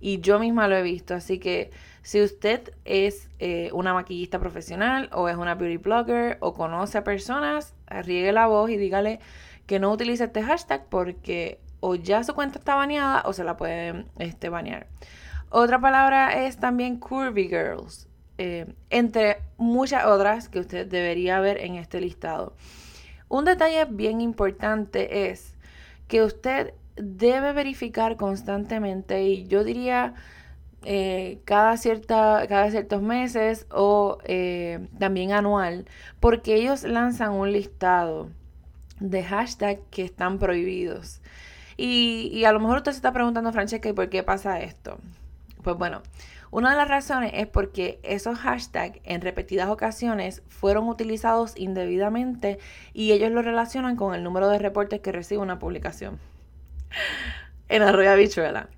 Y 0.00 0.20
yo 0.20 0.38
misma 0.38 0.68
lo 0.68 0.76
he 0.76 0.82
visto, 0.82 1.14
así 1.14 1.38
que 1.38 1.70
si 2.02 2.22
usted 2.22 2.72
es 2.84 3.28
eh, 3.40 3.70
una 3.72 3.94
maquillista 3.94 4.38
profesional 4.38 5.10
o 5.12 5.28
es 5.28 5.36
una 5.36 5.54
beauty 5.54 5.76
blogger 5.76 6.38
o 6.40 6.54
conoce 6.54 6.98
a 6.98 7.04
personas, 7.04 7.74
riegue 7.88 8.32
la 8.32 8.46
voz 8.46 8.70
y 8.70 8.76
dígale 8.76 9.20
que 9.66 9.80
no 9.80 9.90
utilice 9.90 10.24
este 10.24 10.42
hashtag 10.42 10.86
porque 10.88 11.58
o 11.86 11.94
ya 11.94 12.24
su 12.24 12.34
cuenta 12.34 12.58
está 12.58 12.74
baneada 12.74 13.22
o 13.26 13.32
se 13.32 13.44
la 13.44 13.56
pueden 13.56 14.06
este, 14.18 14.48
banear. 14.48 14.88
Otra 15.50 15.80
palabra 15.80 16.44
es 16.44 16.56
también 16.56 16.98
curvy 16.98 17.48
girls, 17.48 18.08
eh, 18.38 18.74
entre 18.90 19.38
muchas 19.56 20.04
otras 20.04 20.48
que 20.48 20.58
usted 20.58 20.88
debería 20.88 21.38
ver 21.38 21.58
en 21.58 21.76
este 21.76 22.00
listado. 22.00 22.54
Un 23.28 23.44
detalle 23.44 23.84
bien 23.84 24.20
importante 24.20 25.30
es 25.30 25.56
que 26.08 26.22
usted 26.22 26.74
debe 26.96 27.52
verificar 27.52 28.16
constantemente 28.16 29.22
y 29.22 29.46
yo 29.46 29.62
diría 29.62 30.14
eh, 30.82 31.38
cada, 31.44 31.76
cierta, 31.76 32.46
cada 32.48 32.68
ciertos 32.72 33.00
meses 33.00 33.66
o 33.70 34.18
eh, 34.24 34.88
también 34.98 35.30
anual, 35.30 35.86
porque 36.18 36.56
ellos 36.56 36.82
lanzan 36.82 37.30
un 37.32 37.52
listado 37.52 38.30
de 38.98 39.22
hashtags 39.22 39.82
que 39.92 40.04
están 40.04 40.40
prohibidos. 40.40 41.20
Y, 41.76 42.44
a 42.44 42.52
lo 42.52 42.60
mejor 42.60 42.78
usted 42.78 42.92
se 42.92 42.98
está 42.98 43.12
preguntando, 43.12 43.52
Francesca, 43.52 43.88
¿y 43.88 43.92
por 43.92 44.08
qué 44.08 44.22
pasa 44.22 44.60
esto? 44.60 44.98
Pues 45.62 45.76
bueno, 45.76 46.02
una 46.50 46.70
de 46.70 46.76
las 46.76 46.88
razones 46.88 47.32
es 47.34 47.46
porque 47.46 48.00
esos 48.02 48.38
hashtags 48.38 49.00
en 49.04 49.20
repetidas 49.20 49.68
ocasiones 49.68 50.42
fueron 50.48 50.88
utilizados 50.88 51.52
indebidamente 51.56 52.58
y 52.94 53.12
ellos 53.12 53.30
lo 53.30 53.42
relacionan 53.42 53.96
con 53.96 54.14
el 54.14 54.22
número 54.22 54.48
de 54.48 54.58
reportes 54.58 55.00
que 55.00 55.12
recibe 55.12 55.42
una 55.42 55.58
publicación. 55.58 56.18
en 57.68 57.82
Arroyo 57.82 58.16
Bichuela. 58.16 58.68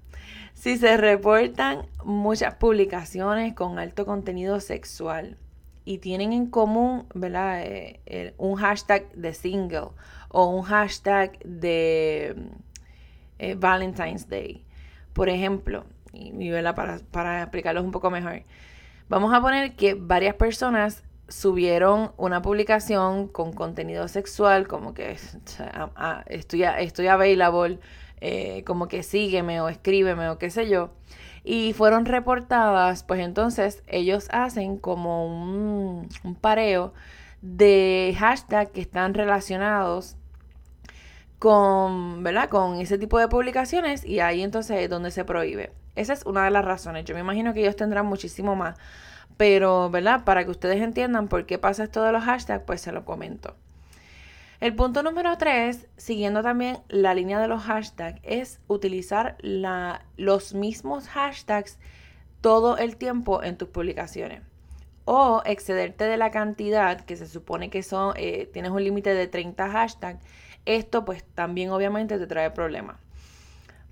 Si 0.55 0.77
se 0.77 0.97
reportan 0.97 1.87
muchas 2.05 2.55
publicaciones 2.55 3.55
con 3.55 3.79
alto 3.79 4.05
contenido 4.05 4.59
sexual 4.61 5.37
y 5.85 5.99
tienen 5.99 6.33
en 6.33 6.47
común, 6.47 7.07
¿verdad? 7.15 7.63
Eh, 7.65 8.35
un 8.39 8.57
hashtag 8.57 9.11
de 9.13 9.35
single 9.35 9.91
o 10.31 10.47
un 10.47 10.63
hashtag 10.63 11.39
de 11.45 12.35
eh, 13.39 13.55
Valentine's 13.55 14.29
Day. 14.29 14.65
Por 15.13 15.29
ejemplo, 15.29 15.85
y, 16.13 16.33
para, 16.75 16.99
para 17.11 17.43
explicarlos 17.43 17.85
un 17.85 17.91
poco 17.91 18.11
mejor, 18.11 18.43
vamos 19.09 19.33
a 19.35 19.41
poner 19.41 19.75
que 19.75 19.95
varias 19.95 20.35
personas 20.35 21.05
subieron 21.29 22.13
una 22.17 22.41
publicación 22.43 23.29
con 23.29 23.53
contenido 23.53 24.09
sexual, 24.09 24.67
como 24.67 24.95
que 24.95 25.17
estoy, 26.27 26.63
estoy 26.63 27.07
available, 27.07 27.79
eh, 28.21 28.65
como 28.65 28.89
que 28.89 29.03
sígueme 29.03 29.61
o 29.61 29.69
escríbeme 29.69 30.29
o 30.31 30.39
qué 30.39 30.51
sé 30.51 30.69
yo, 30.69 30.91
y 31.45 31.73
fueron 31.75 32.07
reportadas, 32.07 33.05
pues 33.05 33.21
entonces 33.21 33.83
ellos 33.87 34.29
hacen 34.31 34.79
como 34.79 35.27
un, 35.27 36.09
un 36.25 36.35
pareo 36.35 36.95
de 37.43 38.17
hashtags 38.19 38.71
que 38.73 38.81
están 38.81 39.15
relacionados 39.15 40.17
con, 41.39 42.23
¿verdad? 42.23 42.49
Con 42.49 42.81
ese 42.81 42.99
tipo 42.99 43.19
de 43.19 43.29
publicaciones 43.29 44.05
y 44.05 44.21
ahí 44.21 44.43
entonces 44.43 44.79
es 44.79 44.91
donde 44.91 45.11
se 45.11 45.25
prohíbe. 45.25 45.73
Esa 45.95 46.13
es 46.13 46.25
una 46.27 46.45
de 46.45 46.51
las 46.51 46.65
razones. 46.65 47.05
Yo 47.05 47.15
me 47.15 47.21
imagino 47.21 47.55
que 47.55 47.61
ellos 47.61 47.77
tendrán 47.77 48.07
muchísimo 48.07 48.57
más. 48.57 48.79
Pero, 49.37 49.89
¿verdad? 49.91 50.25
Para 50.25 50.45
que 50.45 50.51
ustedes 50.51 50.83
entiendan 50.83 51.29
por 51.29 51.47
qué 51.47 51.59
pasa 51.59 51.85
esto 51.85 52.03
de 52.03 52.13
los 52.13 52.25
hashtags, 52.25 52.65
pues 52.65 52.81
se 52.81 52.93
lo 52.93 53.05
comento. 53.05 53.57
El 54.61 54.75
punto 54.75 55.05
número 55.05 55.39
tres, 55.39 55.87
siguiendo 55.97 56.43
también 56.43 56.79
la 56.89 57.15
línea 57.15 57.39
de 57.39 57.47
los 57.47 57.63
hashtags, 57.63 58.19
es 58.25 58.61
utilizar 58.67 59.37
la, 59.41 60.03
los 60.17 60.55
mismos 60.55 61.07
hashtags 61.09 61.79
todo 62.41 62.77
el 62.77 62.97
tiempo 62.97 63.45
en 63.45 63.57
tus 63.57 63.69
publicaciones. 63.69 64.43
O 65.05 65.43
excederte 65.45 66.05
de 66.05 66.17
la 66.17 66.33
cantidad 66.33 67.01
que 67.03 67.17
se 67.17 67.29
supone 67.29 67.71
que 67.71 67.85
son, 67.85 68.15
eh, 68.17 68.51
tienes 68.53 68.73
un 68.73 68.83
límite 68.83 69.15
de 69.15 69.29
30 69.29 69.69
hashtags 69.71 70.25
esto 70.69 71.05
pues 71.05 71.25
también 71.35 71.71
obviamente 71.71 72.19
te 72.19 72.27
trae 72.27 72.51
problemas. 72.51 72.97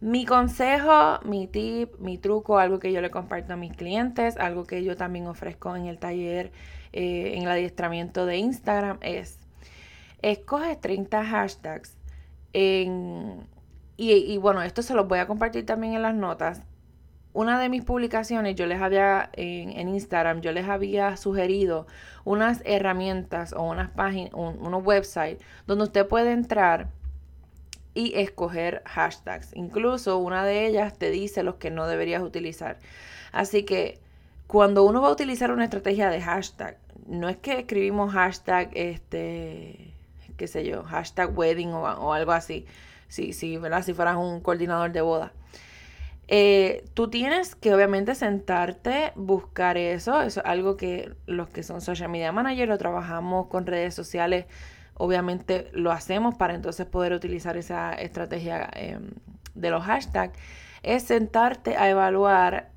Mi 0.00 0.26
consejo, 0.26 1.20
mi 1.24 1.46
tip, 1.46 1.98
mi 1.98 2.18
truco, 2.18 2.58
algo 2.58 2.78
que 2.78 2.92
yo 2.92 3.00
le 3.00 3.10
comparto 3.10 3.54
a 3.54 3.56
mis 3.56 3.72
clientes, 3.72 4.36
algo 4.36 4.64
que 4.64 4.84
yo 4.84 4.94
también 4.94 5.26
ofrezco 5.26 5.74
en 5.74 5.86
el 5.86 5.98
taller, 5.98 6.52
eh, 6.92 7.32
en 7.34 7.44
el 7.44 7.48
adiestramiento 7.48 8.26
de 8.26 8.36
Instagram 8.36 8.98
es, 9.00 9.38
escoge 10.20 10.76
30 10.76 11.24
hashtags 11.24 11.96
y, 12.52 14.38
bueno, 14.38 14.62
esto 14.62 14.82
se 14.82 14.94
los 14.94 15.08
voy 15.08 15.18
a 15.18 15.26
compartir 15.26 15.64
también 15.64 15.94
en 15.94 16.02
las 16.02 16.14
notas. 16.14 16.62
Una 17.36 17.60
de 17.60 17.68
mis 17.68 17.84
publicaciones, 17.84 18.54
yo 18.54 18.64
les 18.64 18.80
había 18.80 19.28
en, 19.34 19.88
Instagram, 19.90 20.40
yo 20.40 20.52
les 20.52 20.66
había 20.70 21.18
sugerido 21.18 21.86
unas 22.24 22.62
herramientas 22.64 23.52
o 23.52 23.62
unas 23.62 23.90
páginas, 23.90 24.32
unos 24.32 24.82
websites 24.82 25.44
donde 25.66 25.84
usted 25.84 26.06
puede 26.06 26.32
entrar 26.32 26.88
y 27.92 28.18
escoger 28.18 28.80
hashtags. 28.86 29.54
Incluso 29.54 30.16
una 30.16 30.46
de 30.46 30.64
ellas 30.64 30.96
te 30.96 31.10
dice 31.10 31.42
los 31.42 31.56
que 31.56 31.70
no 31.70 31.86
deberías 31.86 32.22
utilizar. 32.22 32.78
Así 33.32 33.64
que 33.64 34.00
cuando 34.46 34.84
uno 34.84 35.02
va 35.02 35.08
a 35.08 35.12
utilizar 35.12 35.50
una 35.50 35.64
estrategia 35.64 36.08
de 36.08 36.22
hashtag, 36.22 36.78
no 37.06 37.28
es 37.28 37.36
que 37.36 37.58
escribimos 37.58 38.14
hashtag, 38.14 38.70
este, 38.72 39.92
qué 40.38 40.46
sé 40.46 40.64
yo, 40.64 40.84
hashtag 40.84 41.36
wedding 41.36 41.74
o, 41.74 42.14
algo 42.14 42.32
así. 42.32 42.64
si, 43.08 43.34
si, 43.34 43.58
¿verdad? 43.58 43.82
si 43.82 43.92
fueras 43.92 44.16
un 44.16 44.40
coordinador 44.40 44.90
de 44.92 45.02
boda. 45.02 45.34
Eh, 46.28 46.84
tú 46.94 47.08
tienes 47.08 47.54
que 47.54 47.72
obviamente 47.72 48.14
sentarte, 48.14 49.12
buscar 49.14 49.76
eso. 49.76 50.22
Eso 50.22 50.40
es 50.40 50.46
algo 50.46 50.76
que 50.76 51.12
los 51.26 51.48
que 51.48 51.62
son 51.62 51.80
social 51.80 52.08
media 52.08 52.32
managers 52.32 52.72
o 52.72 52.78
trabajamos 52.78 53.46
con 53.46 53.66
redes 53.66 53.94
sociales, 53.94 54.46
obviamente 54.94 55.68
lo 55.72 55.92
hacemos 55.92 56.34
para 56.34 56.54
entonces 56.54 56.86
poder 56.86 57.12
utilizar 57.12 57.56
esa 57.56 57.92
estrategia 57.92 58.68
em, 58.74 59.10
de 59.54 59.70
los 59.70 59.84
hashtags. 59.84 60.38
Es 60.82 61.04
sentarte 61.04 61.76
a 61.76 61.88
evaluar 61.90 62.70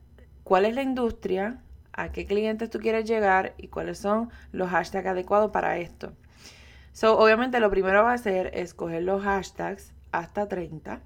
cuál 0.44 0.66
es 0.66 0.76
la 0.76 0.82
industria, 0.84 1.62
a 1.94 2.12
qué 2.12 2.26
clientes 2.26 2.70
tú 2.70 2.80
quieres 2.80 3.06
llegar 3.06 3.54
y 3.58 3.68
cuáles 3.68 3.98
son 3.98 4.30
los 4.52 4.70
hashtags 4.70 5.08
adecuados 5.08 5.52
para 5.52 5.78
esto. 5.78 6.14
So, 6.92 7.18
obviamente 7.18 7.60
lo 7.60 7.70
primero 7.70 8.04
va 8.04 8.14
a 8.14 8.18
ser 8.18 8.52
escoger 8.54 9.04
los 9.04 9.24
hashtags 9.24 9.94
hasta 10.12 10.48
30. 10.48 11.02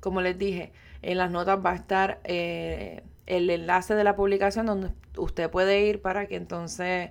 Como 0.00 0.20
les 0.20 0.36
dije, 0.38 0.72
en 1.02 1.18
las 1.18 1.30
notas 1.30 1.58
va 1.64 1.72
a 1.72 1.74
estar 1.74 2.20
eh, 2.24 3.02
el 3.26 3.50
enlace 3.50 3.94
de 3.94 4.04
la 4.04 4.16
publicación 4.16 4.66
donde 4.66 4.90
usted 5.16 5.50
puede 5.50 5.86
ir 5.86 6.00
para 6.00 6.26
que 6.26 6.36
entonces 6.36 7.10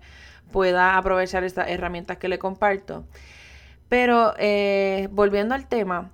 pueda 0.52 0.98
aprovechar 0.98 1.44
estas 1.44 1.70
herramientas 1.70 2.18
que 2.18 2.28
le 2.28 2.40
comparto. 2.40 3.06
Pero 3.90 4.34
eh, 4.38 5.10
volviendo 5.12 5.54
al 5.56 5.68
tema, 5.68 6.12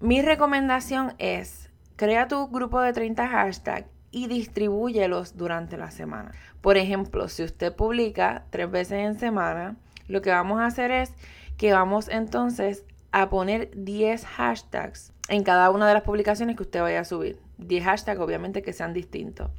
mi 0.00 0.22
recomendación 0.22 1.14
es, 1.18 1.70
crea 1.96 2.28
tu 2.28 2.48
grupo 2.48 2.80
de 2.80 2.92
30 2.92 3.28
hashtags 3.28 3.88
y 4.10 4.28
distribúyelos 4.28 5.36
durante 5.36 5.76
la 5.76 5.90
semana. 5.90 6.32
Por 6.60 6.76
ejemplo, 6.76 7.28
si 7.28 7.42
usted 7.42 7.74
publica 7.74 8.44
tres 8.50 8.70
veces 8.70 8.98
en 9.00 9.18
semana, 9.18 9.76
lo 10.08 10.22
que 10.22 10.30
vamos 10.30 10.60
a 10.60 10.66
hacer 10.66 10.90
es 10.90 11.12
que 11.56 11.72
vamos 11.72 12.08
entonces 12.08 12.84
a 13.14 13.30
poner 13.30 13.70
10 13.76 14.24
hashtags 14.24 15.12
en 15.28 15.44
cada 15.44 15.70
una 15.70 15.86
de 15.86 15.94
las 15.94 16.02
publicaciones 16.02 16.56
que 16.56 16.64
usted 16.64 16.82
vaya 16.82 16.98
a 16.98 17.04
subir. 17.04 17.38
10 17.58 17.84
hashtags 17.84 18.18
obviamente 18.18 18.60
que 18.60 18.72
sean 18.72 18.92
distintos. 18.92 19.52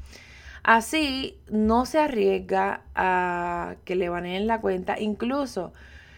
Así 0.61 1.39
no 1.49 1.85
se 1.85 1.99
arriesga 1.99 2.81
a 2.95 3.75
que 3.85 3.95
le 3.95 4.09
baneen 4.09 4.45
la 4.45 4.59
cuenta. 4.59 4.99
Incluso 4.99 5.71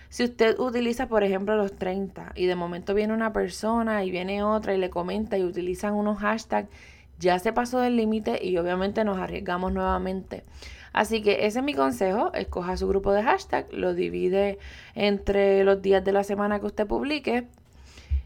si 0.09 0.23
usted 0.23 0.57
utiliza, 0.57 1.09
por 1.09 1.23
ejemplo, 1.23 1.55
los 1.55 1.77
30 1.77 2.31
y 2.33 2.47
de 2.47 2.55
momento 2.55 2.95
viene 2.95 3.13
una 3.13 3.33
persona 3.33 4.03
y 4.03 4.09
viene 4.09 4.41
otra 4.41 4.73
y 4.73 4.79
le 4.79 4.89
comenta 4.89 5.37
y 5.37 5.43
utilizan 5.43 5.93
unos 5.93 6.17
hashtags, 6.17 6.69
ya 7.19 7.37
se 7.37 7.53
pasó 7.53 7.79
del 7.81 7.97
límite 7.97 8.43
y 8.43 8.57
obviamente 8.57 9.03
nos 9.03 9.19
arriesgamos 9.19 9.71
nuevamente. 9.73 10.43
Así 10.97 11.21
que 11.21 11.45
ese 11.45 11.59
es 11.59 11.63
mi 11.63 11.75
consejo, 11.75 12.33
escoja 12.33 12.75
su 12.75 12.87
grupo 12.87 13.13
de 13.13 13.21
hashtag, 13.21 13.71
lo 13.71 13.93
divide 13.93 14.57
entre 14.95 15.63
los 15.63 15.79
días 15.79 16.03
de 16.03 16.11
la 16.11 16.23
semana 16.23 16.59
que 16.59 16.65
usted 16.65 16.87
publique, 16.87 17.45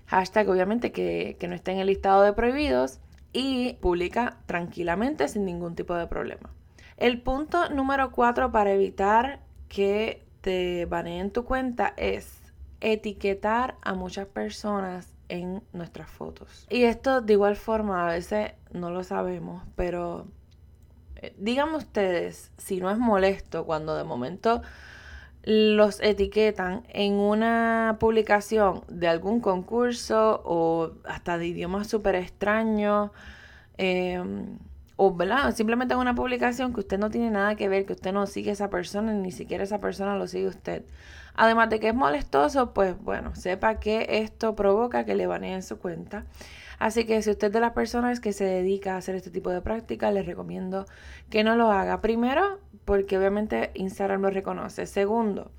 hashtag 0.05 0.47
obviamente 0.47 0.93
que, 0.93 1.35
no 1.49 1.53
esté 1.53 1.73
en 1.73 1.79
el 1.79 1.87
listado 1.87 2.23
de 2.23 2.31
prohibidos 2.31 3.01
y 3.33 3.73
publica 3.81 4.37
tranquilamente 4.45 5.27
sin 5.27 5.43
ningún 5.43 5.75
tipo 5.75 5.95
de 5.95 6.07
problema. 6.07 6.49
El 6.95 7.21
punto 7.21 7.67
número 7.67 8.13
cuatro 8.13 8.53
para 8.53 8.71
evitar 8.71 9.41
que 9.67 10.23
te 10.39 10.85
baneen 10.85 11.29
tu 11.29 11.43
cuenta 11.43 11.93
es 11.97 12.39
etiquetar 12.79 13.75
a 13.81 13.95
muchas 13.95 14.27
personas 14.27 15.13
en 15.27 15.61
nuestras 15.73 16.09
fotos. 16.09 16.67
Y 16.69 16.83
esto 16.83 17.19
de 17.19 17.33
igual 17.33 17.57
forma 17.57 18.07
a 18.07 18.13
veces 18.13 18.53
no 18.71 18.91
lo 18.91 19.03
sabemos, 19.03 19.61
pero 19.75 20.25
díganme 21.37 21.77
ustedes 21.77 22.51
si 22.57 22.79
no 22.79 22.89
es 22.91 22.97
molesto 22.97 23.65
cuando 23.65 23.95
de 23.95 24.03
momento 24.03 24.61
los 25.43 25.99
etiquetan 26.01 26.83
en 26.89 27.13
una 27.13 27.97
publicación 27.99 28.83
de 28.87 29.07
algún 29.07 29.39
concurso 29.39 30.41
o 30.45 30.91
hasta 31.05 31.37
de 31.37 31.47
idiomas 31.47 31.87
súper 31.87 32.15
extraños. 32.15 33.11
Em, 33.77 34.59
o 35.03 35.17
simplemente 35.55 35.95
en 35.95 35.99
una 35.99 36.13
publicación 36.13 36.73
que 36.73 36.81
usted 36.81 36.99
no 36.99 37.09
tiene 37.09 37.31
nada 37.31 37.55
que 37.55 37.67
ver, 37.67 37.87
que 37.87 37.93
usted 37.93 38.13
no 38.13 38.27
sigue 38.27 38.51
a 38.51 38.53
esa 38.53 38.69
persona, 38.69 39.13
ni 39.13 39.31
siquiera 39.31 39.63
esa 39.63 39.79
persona 39.79 40.15
lo 40.15 40.27
sigue 40.27 40.47
usted. 40.47 40.83
Además 41.33 41.71
de 41.71 41.79
que 41.79 41.87
es 41.87 41.95
molestoso, 41.95 42.71
pues 42.73 43.01
bueno, 43.01 43.35
sepa 43.35 43.79
que 43.79 44.05
esto 44.23 44.55
provoca 44.55 45.03
que 45.05 45.15
le 45.15 45.25
baneen 45.25 45.63
su 45.63 45.79
cuenta. 45.79 46.25
Así 46.81 47.05
que 47.05 47.21
si 47.21 47.29
usted 47.29 47.49
es 47.49 47.53
de 47.53 47.59
las 47.59 47.73
personas 47.73 48.19
que 48.19 48.33
se 48.33 48.43
dedica 48.43 48.95
a 48.95 48.97
hacer 48.97 49.13
este 49.13 49.29
tipo 49.29 49.51
de 49.51 49.61
prácticas, 49.61 50.11
les 50.11 50.25
recomiendo 50.25 50.87
que 51.29 51.43
no 51.43 51.55
lo 51.55 51.71
haga. 51.71 52.01
Primero, 52.01 52.59
porque 52.85 53.19
obviamente 53.19 53.69
Instagram 53.75 54.23
lo 54.23 54.31
reconoce. 54.31 54.87
Segundo, 54.87 55.51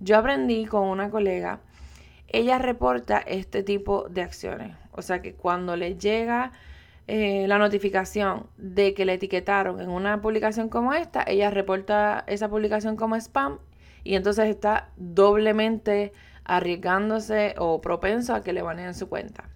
yo 0.00 0.18
aprendí 0.18 0.66
con 0.66 0.86
una 0.86 1.08
colega, 1.08 1.60
ella 2.28 2.58
reporta 2.58 3.20
este 3.20 3.62
tipo 3.62 4.06
de 4.10 4.20
acciones. 4.20 4.76
O 4.92 5.00
sea 5.00 5.22
que 5.22 5.32
cuando 5.32 5.76
le 5.76 5.96
llega 5.96 6.52
eh, 7.06 7.46
la 7.48 7.56
notificación 7.56 8.46
de 8.58 8.92
que 8.92 9.06
le 9.06 9.14
etiquetaron 9.14 9.80
en 9.80 9.88
una 9.88 10.20
publicación 10.20 10.68
como 10.68 10.92
esta, 10.92 11.24
ella 11.26 11.48
reporta 11.48 12.22
esa 12.26 12.50
publicación 12.50 12.96
como 12.96 13.16
spam 13.16 13.60
y 14.04 14.14
entonces 14.14 14.50
está 14.50 14.90
doblemente 14.98 16.12
arriesgándose 16.44 17.54
o 17.56 17.80
propenso 17.80 18.34
a 18.34 18.42
que 18.42 18.52
le 18.52 18.60
baneen 18.60 18.92
su 18.92 19.08
cuenta. 19.08 19.55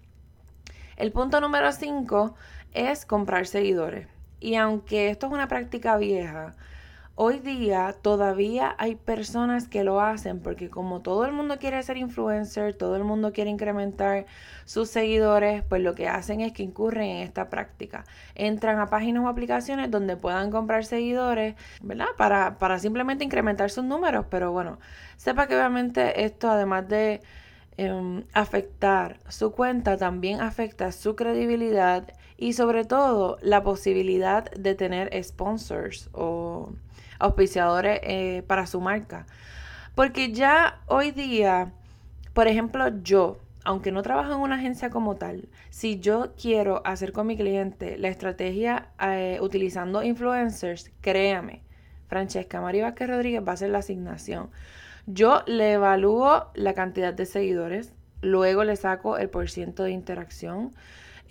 El 1.01 1.11
punto 1.11 1.41
número 1.41 1.71
5 1.71 2.35
es 2.73 3.07
comprar 3.07 3.47
seguidores. 3.47 4.07
Y 4.39 4.53
aunque 4.53 5.09
esto 5.09 5.25
es 5.25 5.33
una 5.33 5.47
práctica 5.47 5.97
vieja, 5.97 6.53
Hoy 7.15 7.39
día 7.39 7.93
todavía 8.01 8.73
hay 8.79 8.95
personas 8.95 9.67
que 9.67 9.83
lo 9.83 9.99
hacen 10.01 10.39
porque 10.39 10.69
como 10.69 11.01
todo 11.01 11.25
el 11.25 11.33
mundo 11.33 11.59
quiere 11.59 11.83
ser 11.83 11.97
influencer, 11.97 12.73
todo 12.73 12.95
el 12.95 13.03
mundo 13.03 13.33
quiere 13.33 13.49
incrementar 13.49 14.25
sus 14.65 14.89
seguidores, 14.89 15.63
pues 15.63 15.83
lo 15.83 15.93
que 15.93 16.07
hacen 16.07 16.39
es 16.39 16.53
que 16.53 16.63
incurren 16.63 17.03
en 17.03 17.17
esta 17.17 17.49
práctica. 17.49 18.05
Entran 18.33 18.79
a 18.79 18.87
páginas 18.87 19.23
o 19.25 19.27
aplicaciones 19.27 19.91
donde 19.91 20.15
puedan 20.15 20.49
comprar 20.51 20.85
seguidores, 20.85 21.55
¿verdad? 21.83 22.07
Para, 22.17 22.57
para 22.57 22.79
simplemente 22.79 23.25
incrementar 23.25 23.69
sus 23.69 23.83
números. 23.83 24.25
Pero 24.29 24.51
bueno, 24.51 24.79
sepa 25.17 25.47
que 25.47 25.55
obviamente 25.55 26.23
esto 26.23 26.49
además 26.49 26.87
de 26.87 27.21
em, 27.77 28.23
afectar 28.33 29.19
su 29.29 29.51
cuenta, 29.51 29.97
también 29.97 30.41
afecta 30.41 30.91
su 30.91 31.15
credibilidad 31.15 32.13
y 32.37 32.53
sobre 32.53 32.85
todo 32.85 33.37
la 33.41 33.63
posibilidad 33.63 34.49
de 34.51 34.75
tener 34.75 35.23
sponsors 35.23 36.09
o 36.13 36.73
auspiciadores 37.19 37.99
eh, 38.03 38.43
para 38.47 38.65
su 38.65 38.81
marca. 38.81 39.27
Porque 39.95 40.31
ya 40.31 40.81
hoy 40.87 41.11
día, 41.11 41.71
por 42.33 42.47
ejemplo, 42.47 42.87
yo, 43.03 43.37
aunque 43.63 43.91
no 43.91 44.01
trabajo 44.01 44.33
en 44.33 44.39
una 44.39 44.55
agencia 44.55 44.89
como 44.89 45.15
tal, 45.17 45.49
si 45.69 45.99
yo 45.99 46.33
quiero 46.41 46.81
hacer 46.85 47.11
con 47.11 47.27
mi 47.27 47.37
cliente 47.37 47.97
la 47.97 48.07
estrategia 48.07 48.87
eh, 48.99 49.37
utilizando 49.41 50.01
influencers, 50.01 50.91
créame, 51.01 51.61
Francesca 52.07 52.59
María 52.59 52.83
Vázquez 52.83 53.07
Rodríguez 53.09 53.41
va 53.45 53.51
a 53.51 53.53
hacer 53.53 53.69
la 53.69 53.79
asignación. 53.79 54.49
Yo 55.07 55.43
le 55.45 55.73
evalúo 55.73 56.47
la 56.53 56.73
cantidad 56.73 57.13
de 57.13 57.25
seguidores, 57.25 57.93
luego 58.21 58.63
le 58.63 58.75
saco 58.75 59.17
el 59.17 59.29
porcentaje 59.29 59.89
de 59.89 59.91
interacción, 59.91 60.73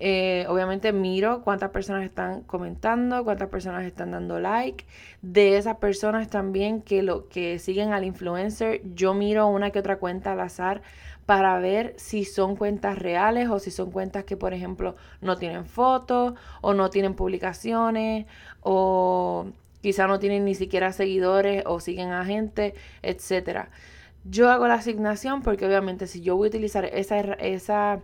eh, 0.02 0.46
obviamente 0.48 0.94
miro 0.94 1.42
cuántas 1.42 1.70
personas 1.70 2.04
están 2.04 2.40
comentando, 2.44 3.22
cuántas 3.22 3.50
personas 3.50 3.84
están 3.84 4.12
dando 4.12 4.40
like. 4.40 4.86
De 5.20 5.58
esas 5.58 5.76
personas 5.76 6.30
también 6.30 6.80
que 6.80 7.02
lo 7.02 7.28
que 7.28 7.58
siguen 7.58 7.92
al 7.92 8.04
influencer, 8.04 8.80
yo 8.94 9.12
miro 9.12 9.46
una 9.48 9.70
que 9.70 9.78
otra 9.78 9.98
cuenta 9.98 10.32
al 10.32 10.40
azar 10.40 10.80
para 11.26 11.58
ver 11.58 11.94
si 11.98 12.24
son 12.24 12.56
cuentas 12.56 12.98
reales 12.98 13.50
o 13.50 13.58
si 13.58 13.70
son 13.70 13.90
cuentas 13.90 14.24
que, 14.24 14.38
por 14.38 14.54
ejemplo, 14.54 14.96
no 15.20 15.36
tienen 15.36 15.66
fotos 15.66 16.32
o 16.62 16.72
no 16.72 16.88
tienen 16.88 17.14
publicaciones 17.14 18.26
o 18.62 19.48
quizá 19.82 20.06
no 20.06 20.18
tienen 20.18 20.44
ni 20.44 20.54
siquiera 20.54 20.92
seguidores 20.92 21.62
o 21.66 21.80
siguen 21.80 22.10
a 22.10 22.24
gente, 22.24 22.74
etcétera. 23.02 23.70
Yo 24.24 24.50
hago 24.50 24.68
la 24.68 24.74
asignación 24.74 25.42
porque 25.42 25.66
obviamente 25.66 26.06
si 26.06 26.20
yo 26.20 26.36
voy 26.36 26.48
a 26.48 26.50
utilizar 26.50 26.84
esa, 26.84 27.18
esa 27.18 28.00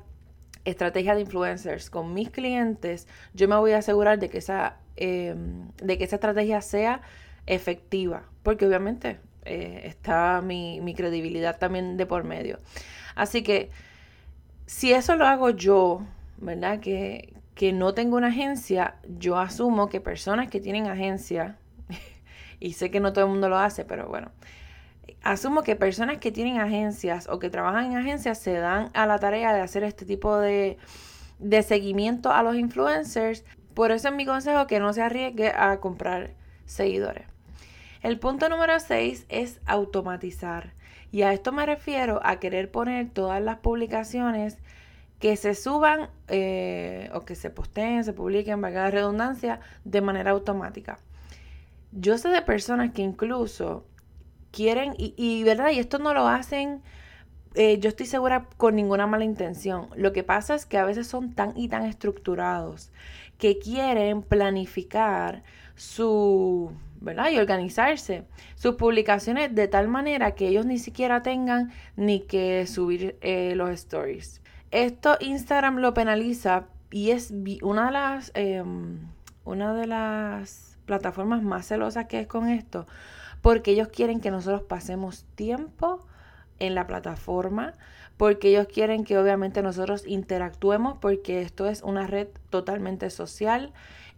estrategia 0.65 1.15
de 1.15 1.23
influencers 1.23 1.91
con 1.91 2.15
mis 2.15 2.31
clientes, 2.31 3.07
yo 3.35 3.49
me 3.49 3.57
voy 3.57 3.73
a 3.73 3.79
asegurar 3.79 4.19
de 4.19 4.29
que 4.29 4.39
esa, 4.39 4.79
em, 4.97 5.69
de 5.83 5.99
que 5.99 6.05
esa 6.05 6.17
estrategia 6.17 6.61
sea 6.63 7.03
efectiva, 7.47 8.25
porque 8.43 8.67
obviamente 8.67 9.19
eh, 9.45 9.83
está 9.85 10.41
mi, 10.43 10.81
mi 10.81 10.95
credibilidad 10.95 11.59
también 11.59 11.97
de 11.97 12.07
por 12.07 12.25
medio. 12.25 12.59
Así 13.15 13.43
que 13.43 13.71
si 14.67 14.93
eso 14.93 15.17
lo 15.17 15.27
hago 15.27 15.51
yo, 15.51 16.03
¿verdad? 16.39 16.81
Que, 16.81 17.33
que 17.55 17.73
no 17.73 17.95
tengo 17.95 18.17
una 18.17 18.29
agencia, 18.29 18.97
yo 19.19 19.39
asumo 19.39 19.89
que 19.89 20.01
personas 20.01 20.49
que 20.49 20.61
tienen 20.61 20.87
agencia, 20.87 21.57
y 22.61 22.73
sé 22.73 22.91
que 22.91 23.01
no 23.01 23.13
todo 23.13 23.25
el 23.25 23.31
mundo 23.31 23.49
lo 23.49 23.59
hace, 23.59 23.85
pero 23.85 24.09
bueno, 24.09 24.31
asumo 25.23 25.63
que 25.63 25.77
personas 25.77 26.19
que 26.19 26.33
tienen 26.33 26.61
agencias 26.61 27.29
o 27.29 27.39
que 27.39 27.51
trabajan 27.51 27.93
en 27.93 27.97
agencias 27.99 28.39
se 28.39 28.55
dan 28.55 28.91
a 28.95 29.07
la 29.07 29.19
tarea 29.19 29.53
de 29.55 29.61
hacer 29.61 29.85
este 29.85 30.05
tipo 30.05 30.39
de, 30.39 30.79
de 31.39 31.63
seguimiento 31.63 32.33
a 32.33 32.43
los 32.43 32.57
influencers. 32.57 33.45
Por 33.75 33.91
eso 33.91 34.09
es 34.09 34.15
mi 34.15 34.25
consejo 34.25 34.67
que 34.67 34.81
no 34.81 34.93
se 34.93 35.03
arriesgue 35.03 35.49
a 35.49 35.81
comprar 35.81 36.31
seguidores. 36.65 37.27
El 38.03 38.19
punto 38.19 38.49
número 38.49 38.79
6 38.79 39.27
es 39.29 39.61
automatizar. 39.67 40.75
Y 41.13 41.23
a 41.23 41.33
esto 41.33 41.53
me 41.53 41.67
refiero 41.67 42.21
a 42.25 42.39
querer 42.39 42.71
poner 42.71 43.11
todas 43.11 43.43
las 43.43 43.59
publicaciones 43.59 44.59
que 45.19 45.37
se 45.37 45.55
suban 45.55 46.11
eh, 46.29 47.11
o 47.15 47.23
que 47.23 47.35
se 47.35 47.51
posteen, 47.51 48.05
se 48.05 48.13
publiquen, 48.13 48.61
valga 48.61 48.85
la 48.85 48.91
redundancia, 48.91 49.61
de 49.85 50.01
manera 50.03 50.33
automática. 50.33 50.99
Yo 51.93 52.19
sé 52.19 52.29
de 52.29 52.43
personas 52.43 52.93
que 52.93 53.03
incluso 53.03 53.87
quieren, 54.51 54.95
y, 54.97 55.43
verdad, 55.45 55.71
y 55.71 55.79
esto 55.79 55.99
no 55.99 56.15
lo 56.15 56.29
hacen, 56.29 56.83
eh, 57.55 57.79
yo 57.79 57.89
estoy 57.89 58.07
segura 58.07 58.49
con 58.57 58.77
ninguna 58.77 59.07
mala 59.07 59.25
intención. 59.25 59.89
Lo 59.97 60.13
que 60.13 60.23
pasa 60.23 60.55
es 60.55 60.67
que 60.67 60.79
a 60.79 60.85
veces 60.85 61.07
son 61.07 61.35
tan 61.35 61.57
y 61.57 61.69
tan 61.69 61.85
estructurados 61.85 62.91
que 63.39 63.59
quieren 63.59 64.23
planificar 64.23 65.43
su, 65.75 66.73
¿verdad? 67.01 67.31
Y 67.31 67.39
organizarse 67.39 68.25
sus 68.55 68.77
publicaciones 68.77 69.55
de 69.55 69.69
tal 69.69 69.89
manera 69.89 70.35
que 70.35 70.49
ellos 70.49 70.67
ni 70.67 70.79
siquiera 70.79 71.23
tengan 71.23 71.71
ni 71.97 72.21
que 72.21 72.67
subir 72.67 73.17
eh, 73.21 73.55
los 73.55 73.71
stories. 73.71 74.41
Esto 74.71 75.17
Instagram 75.21 75.79
lo 75.79 75.95
penaliza 75.95 76.67
y 76.91 77.11
es 77.11 77.33
una 77.63 77.87
de 77.87 77.93
las, 77.93 78.33
em, 78.35 78.99
una 79.45 79.75
de 79.75 79.87
las 79.87 80.66
plataformas 80.87 81.43
más 81.43 81.67
celosas 81.67 82.07
que 82.07 82.21
es 82.21 82.27
con 82.27 82.49
esto, 82.49 82.87
porque 83.43 83.73
ellos 83.73 83.89
quieren 83.89 84.21
que 84.21 84.31
nosotros 84.31 84.63
pasemos 84.63 85.25
tiempo 85.35 86.07
en 86.59 86.75
la 86.75 86.87
plataforma, 86.87 87.75
porque 88.17 88.49
ellos 88.49 88.67
quieren 88.73 89.05
que 89.05 89.19
obviamente 89.19 89.63
nosotros 89.63 90.07
interactuemos, 90.07 90.97
porque 90.99 91.43
esto 91.43 91.69
es 91.69 91.83
una 91.83 92.07
red 92.07 92.29
totalmente 92.51 93.11
social. 93.11 93.73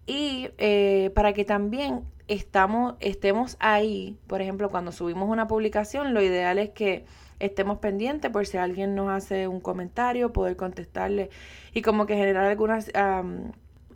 Y 0.07 0.51
eh, 0.59 1.11
para 1.15 1.33
que 1.33 1.45
también 1.45 2.05
estamos, 2.29 2.95
estemos 3.01 3.57
ahí, 3.59 4.17
por 4.27 4.41
ejemplo, 4.41 4.71
cuando 4.71 4.93
subimos 4.93 5.29
una 5.29 5.49
publicación, 5.49 6.15
lo 6.15 6.23
ideal 6.23 6.59
es 6.59 6.71
que 6.71 7.05
estemos 7.41 7.79
pendientes 7.79 8.31
por 8.31 8.47
si 8.47 8.57
alguien 8.57 8.95
nos 8.95 9.11
hace 9.11 9.49
un 9.49 9.61
comentario, 9.61 10.33
poder 10.33 10.57
contestarle. 10.57 11.31
Y 11.75 11.83
como 11.83 12.07
que 12.07 12.17
generar 12.17 12.45
alguna 12.45 12.79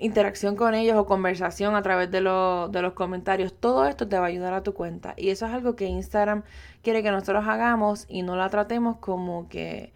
interacción 0.02 0.56
con 0.56 0.74
ellos 0.74 0.96
o 0.96 1.06
conversación 1.06 1.74
a 1.76 1.82
través 1.82 2.10
de, 2.10 2.18
de 2.18 2.82
los 2.82 2.92
comentarios. 2.94 3.54
Todo 3.54 3.86
esto 3.86 4.08
te 4.08 4.18
va 4.18 4.24
a 4.24 4.28
ayudar 4.28 4.52
a 4.52 4.62
tu 4.62 4.74
cuenta 4.74 5.14
y 5.16 5.30
eso 5.30 5.46
es 5.46 5.52
algo 5.52 5.76
que 5.76 5.86
Instagram 5.86 6.42
quiere 6.82 7.02
que 7.02 7.10
nosotros 7.10 7.44
hagamos 7.46 8.06
y 8.08 8.22
no 8.22 8.36
la 8.36 8.48
tratemos 8.50 8.96
como 8.96 9.48
que 9.48 9.92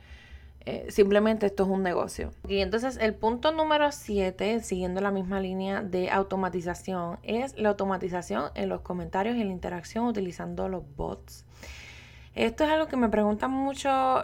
eh, 0.64 0.86
simplemente 0.88 1.46
esto 1.46 1.62
es 1.62 1.68
un 1.68 1.82
negocio. 1.82 2.32
Y 2.48 2.58
entonces 2.58 2.98
el 3.00 3.14
punto 3.14 3.52
número 3.52 3.92
7, 3.92 4.60
siguiendo 4.60 5.00
la 5.00 5.12
misma 5.12 5.40
línea 5.40 5.82
de 5.82 6.10
automatización, 6.10 7.18
es 7.22 7.56
la 7.56 7.68
automatización 7.70 8.50
en 8.54 8.68
los 8.68 8.80
comentarios 8.80 9.36
y 9.36 9.42
en 9.42 9.48
la 9.48 9.52
interacción 9.52 10.06
utilizando 10.06 10.68
los 10.68 10.82
bots. 10.96 11.44
Esto 12.34 12.64
es 12.64 12.70
algo 12.70 12.86
que 12.88 12.96
me 12.96 13.08
preguntan 13.08 13.50
muchos 13.50 14.22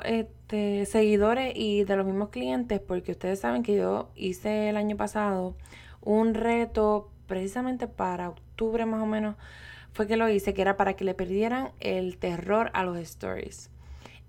este, 0.53 0.85
seguidores 0.85 1.55
y 1.57 1.85
de 1.85 1.97
los 1.97 2.05
mismos 2.05 2.29
clientes, 2.29 2.79
porque 2.79 3.13
ustedes 3.13 3.41
saben 3.41 3.63
que 3.63 3.75
yo 3.75 4.11
hice 4.15 4.69
el 4.69 4.77
año 4.77 4.99
pasado 4.99 5.57
un 6.03 6.35
reto 6.35 7.11
precisamente 7.27 7.87
para 7.87 8.29
octubre 8.29 8.85
más 8.85 9.03
o 9.03 9.07
menos, 9.07 9.37
fue 9.95 10.07
que 10.07 10.19
lo 10.19 10.29
hice, 10.29 10.53
que 10.53 10.61
era 10.61 10.77
para 10.77 10.93
que 10.93 11.05
le 11.05 11.15
perdieran 11.15 11.71
el 11.81 12.19
terror 12.19 12.71
a 12.75 12.85
los 12.85 12.99
stories. 12.99 13.71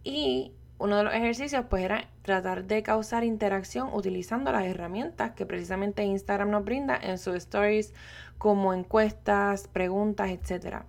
Y 0.06 0.54
uno 0.78 0.96
de 0.96 1.04
los 1.04 1.14
ejercicios 1.14 1.66
pues 1.70 1.84
era 1.84 2.08
tratar 2.22 2.64
de 2.64 2.84
causar 2.84 3.26
interacción 3.26 3.90
utilizando 3.92 4.54
las 4.54 4.64
herramientas 4.64 5.32
que 5.32 5.46
precisamente 5.46 6.04
Instagram 6.04 6.52
nos 6.52 6.64
brinda 6.64 6.96
en 6.96 7.18
sus 7.18 7.36
stories 7.36 7.94
como 8.38 8.74
encuestas, 8.74 9.68
preguntas, 9.68 10.30
etc. 10.30 10.84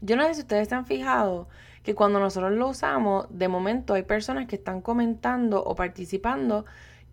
Yo 0.00 0.16
no 0.16 0.24
sé 0.26 0.34
si 0.34 0.40
ustedes 0.40 0.68
se 0.68 0.74
han 0.74 0.86
fijado 0.86 1.46
que 1.82 1.94
cuando 1.94 2.20
nosotros 2.20 2.52
lo 2.52 2.68
usamos, 2.68 3.26
de 3.30 3.48
momento 3.48 3.94
hay 3.94 4.02
personas 4.02 4.46
que 4.46 4.56
están 4.56 4.80
comentando 4.80 5.62
o 5.62 5.74
participando 5.74 6.64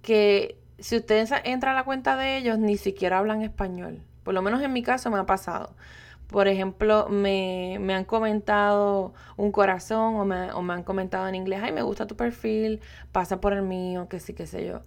que 0.01 0.57
si 0.77 0.97
ustedes 0.97 1.31
entran 1.43 1.73
a 1.73 1.79
la 1.79 1.83
cuenta 1.83 2.15
de 2.15 2.37
ellos 2.37 2.57
ni 2.59 2.77
siquiera 2.77 3.17
hablan 3.17 3.41
español. 3.41 4.01
Por 4.23 4.33
lo 4.33 4.41
menos 4.41 4.61
en 4.61 4.71
mi 4.71 4.83
caso 4.83 5.09
me 5.09 5.17
ha 5.17 5.25
pasado. 5.25 5.73
Por 6.27 6.47
ejemplo, 6.47 7.07
me, 7.09 7.75
han 7.91 8.05
comentado 8.05 9.13
un 9.35 9.51
corazón 9.51 10.15
o 10.15 10.25
me, 10.25 10.51
o 10.51 10.61
me, 10.61 10.73
han 10.73 10.83
comentado 10.83 11.27
en 11.27 11.33
inglés, 11.33 11.61
ay, 11.63 11.71
me 11.71 11.81
gusta 11.81 12.05
tu 12.05 12.15
perfil, 12.15 12.81
pasa 13.11 13.41
por 13.41 13.53
el 13.53 13.63
mío, 13.63 14.07
que 14.07 14.19
sí, 14.19 14.33
qué 14.33 14.45
sé 14.45 14.67
yo. 14.67 14.81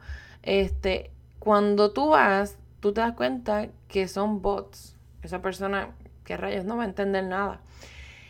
Este, 0.45 1.11
cuando 1.41 1.93
tú 1.93 2.11
vas, 2.11 2.59
tú 2.79 2.93
te 2.93 3.01
das 3.01 3.15
cuenta 3.15 3.67
que 3.89 4.07
son 4.07 4.41
bots. 4.41 4.97
Esa 5.23 5.43
persona, 5.43 5.91
qué 6.25 6.37
rayos, 6.37 6.65
no 6.65 6.77
va 6.77 6.85
a 6.85 6.87
entender 6.87 7.25
nada. 7.25 7.61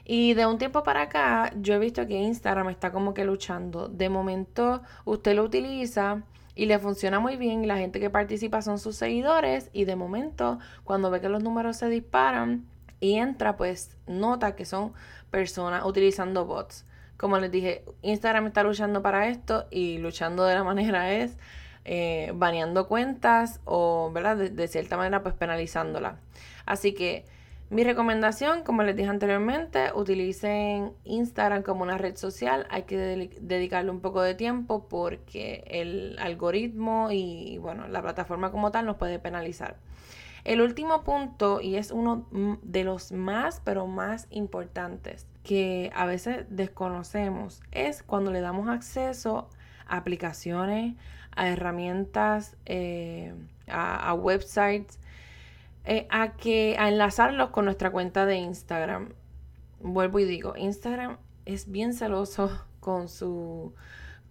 Y 0.05 0.35
de 0.35 0.47
un 0.47 0.59
tiempo 0.59 0.83
para 0.83 1.03
acá, 1.03 1.53
yo 1.57 1.75
he 1.75 1.79
visto 1.79 2.07
que 2.07 2.21
Instagram 2.21 2.69
está 2.71 2.93
como 2.93 3.15
que 3.15 3.25
luchando. 3.25 3.89
De 3.89 4.09
momento, 4.09 4.83
usted 5.05 5.35
lo 5.37 5.45
utiliza 5.45 6.23
y 6.55 6.67
le 6.67 6.79
funciona 6.79 7.21
muy 7.21 7.37
bien. 7.37 7.69
La 7.69 7.77
gente 7.79 8.01
que 8.01 8.11
participa 8.11 8.63
son 8.63 8.79
sus 8.79 8.97
seguidores. 8.97 9.71
Y 9.73 9.85
de 9.85 9.97
momento, 9.97 10.59
cuando 10.85 11.11
ve 11.11 11.21
que 11.21 11.29
los 11.29 11.43
números 11.43 11.77
se 11.77 11.89
disparan, 11.89 12.67
y 13.03 13.17
entra, 13.17 13.57
pues 13.57 13.97
nota 14.07 14.55
que 14.55 14.65
son 14.65 14.93
personas 15.33 15.85
utilizando 15.85 16.47
bots. 16.47 16.87
Como 17.17 17.37
les 17.39 17.51
dije, 17.51 17.85
Instagram 18.03 18.47
está 18.47 18.63
luchando 18.63 19.03
para 19.03 19.27
esto 19.27 19.67
y 19.73 19.99
luchando 19.99 20.45
de 20.45 20.55
la 20.55 20.63
manera 20.73 21.13
es 21.13 21.37
eh, 21.85 22.31
baneando 22.37 22.87
cuentas 22.87 23.61
o, 23.65 24.13
¿verdad? 24.15 24.37
De, 24.37 24.69
cierta 24.69 24.97
manera, 24.97 25.21
pues 25.25 25.35
penalizándola. 25.35 26.21
Así 26.65 26.95
que 26.95 27.25
mi 27.73 27.85
recomendación, 27.85 28.65
como 28.65 28.83
les 28.83 28.95
dije 28.95 29.09
anteriormente, 29.09 29.93
utilicen 29.95 30.93
Instagram 31.05 31.63
como 31.63 31.83
una 31.83 31.97
red 31.97 32.17
social. 32.17 32.67
Hay 32.69 32.83
que 32.83 32.99
dedicarle 33.41 33.91
un 33.91 34.01
poco 34.01 34.21
de 34.21 34.35
tiempo 34.35 34.87
porque 34.91 35.65
el 35.67 36.19
algoritmo 36.19 37.09
y, 37.11 37.57
bueno, 37.57 37.89
la 37.89 38.03
plataforma 38.03 38.51
como 38.51 38.71
tal 38.71 38.85
nos 38.85 38.99
puede 38.99 39.19
penalizar. 39.19 39.79
El 40.45 40.61
último 40.61 41.03
punto, 41.03 41.63
y 41.63 41.77
es 41.77 41.93
uno 41.93 42.27
de 42.63 42.85
los 42.85 43.11
más, 43.11 43.63
pero 43.65 43.87
más 43.87 44.27
importantes, 44.29 45.27
que 45.43 45.91
a 45.95 46.05
veces 46.05 46.45
desconocemos, 46.51 47.63
es 47.71 48.03
cuando 48.03 48.31
le 48.33 48.43
damos 48.43 48.69
acceso 48.69 49.49
a 49.87 49.97
aplicaciones, 49.97 50.97
a 51.35 51.49
herramientas, 51.49 52.55
eh, 52.67 53.33
a, 53.67 54.13
websites, 54.13 54.99
eh, 55.85 56.07
a 56.11 56.37
que 56.37 56.77
a 56.79 56.89
enlazarlos 56.89 57.51
con 57.51 57.65
nuestra 57.65 57.91
cuenta 57.91 58.27
de 58.27 58.37
Instagram. 58.37 59.15
Vuelvo 59.81 60.19
y 60.21 60.25
digo, 60.25 60.55
Instagram 60.57 61.19
es 61.45 61.71
bien 61.71 61.93
celoso 61.93 62.51
con 62.81 63.09
su 63.09 63.75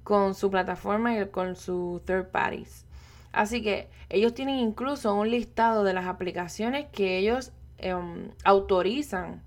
con 0.04 0.34
su 0.34 0.50
plataforma 0.50 1.16
y 1.18 1.28
con 1.28 1.56
su 1.56 2.02
third 2.06 2.32
parties. 2.32 2.86
Así 3.32 3.62
que 3.62 3.90
ellos 4.10 4.34
tienen 4.34 4.56
incluso 4.56 5.14
un 5.16 5.30
listado 5.30 5.84
de 5.84 5.94
las 5.94 6.08
aplicaciones 6.08 6.88
que 6.92 7.18
ellos 7.18 7.52
em, 7.78 8.32
autorizan 8.44 9.44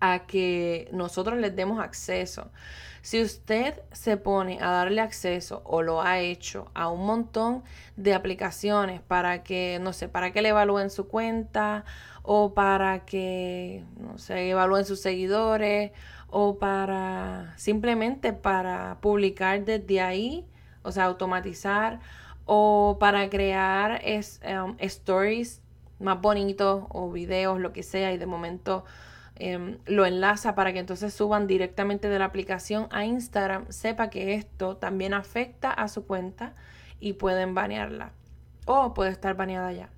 a 0.00 0.26
que 0.26 0.88
nosotros 0.92 1.38
les 1.38 1.54
demos 1.54 1.80
acceso. 1.80 2.50
Si 3.02 3.22
usted 3.22 3.80
se 3.92 4.16
pone 4.16 4.58
a 4.60 4.70
darle 4.70 5.00
acceso 5.00 5.62
o 5.64 5.80
lo 5.82 6.02
ha 6.02 6.18
hecho 6.18 6.70
a 6.74 6.88
un 6.88 7.06
montón 7.06 7.62
de 7.96 8.14
aplicaciones 8.14 9.00
para 9.00 9.44
que, 9.44 9.78
no 9.80 9.92
sé, 9.92 10.08
para 10.08 10.32
que 10.32 10.42
le 10.42 10.48
evalúen 10.48 10.90
su 10.90 11.06
cuenta 11.06 11.84
o 12.24 12.52
para 12.52 13.04
que, 13.04 13.84
no 13.96 14.18
sé, 14.18 14.50
evalúen 14.50 14.84
sus 14.84 15.00
seguidores 15.00 15.92
o 16.28 16.58
para 16.58 17.54
simplemente 17.56 18.32
para 18.32 18.98
publicar 19.00 19.64
desde 19.64 20.00
ahí, 20.00 20.44
o 20.82 20.90
sea, 20.90 21.04
automatizar 21.04 22.00
o 22.44 22.96
para 22.98 23.30
crear 23.30 24.00
es, 24.04 24.40
um, 24.44 24.74
stories 24.78 25.62
más 25.98 26.20
bonitos 26.20 26.84
o 26.90 27.10
videos, 27.10 27.60
lo 27.60 27.72
que 27.72 27.82
sea, 27.82 28.12
y 28.12 28.18
de 28.18 28.26
momento 28.26 28.84
em, 29.36 29.78
lo 29.86 30.06
enlaza 30.06 30.54
para 30.54 30.72
que 30.72 30.78
entonces 30.78 31.14
suban 31.14 31.46
directamente 31.46 32.08
de 32.08 32.18
la 32.18 32.26
aplicación 32.26 32.88
a 32.90 33.04
Instagram, 33.04 33.66
sepa 33.70 34.10
que 34.10 34.34
esto 34.34 34.76
también 34.76 35.14
afecta 35.14 35.70
a 35.70 35.88
su 35.88 36.06
cuenta 36.06 36.54
y 37.00 37.14
pueden 37.14 37.54
banearla 37.54 38.12
o 38.66 38.94
puede 38.94 39.10
estar 39.10 39.36
baneada 39.36 39.72
ya. 39.72 39.88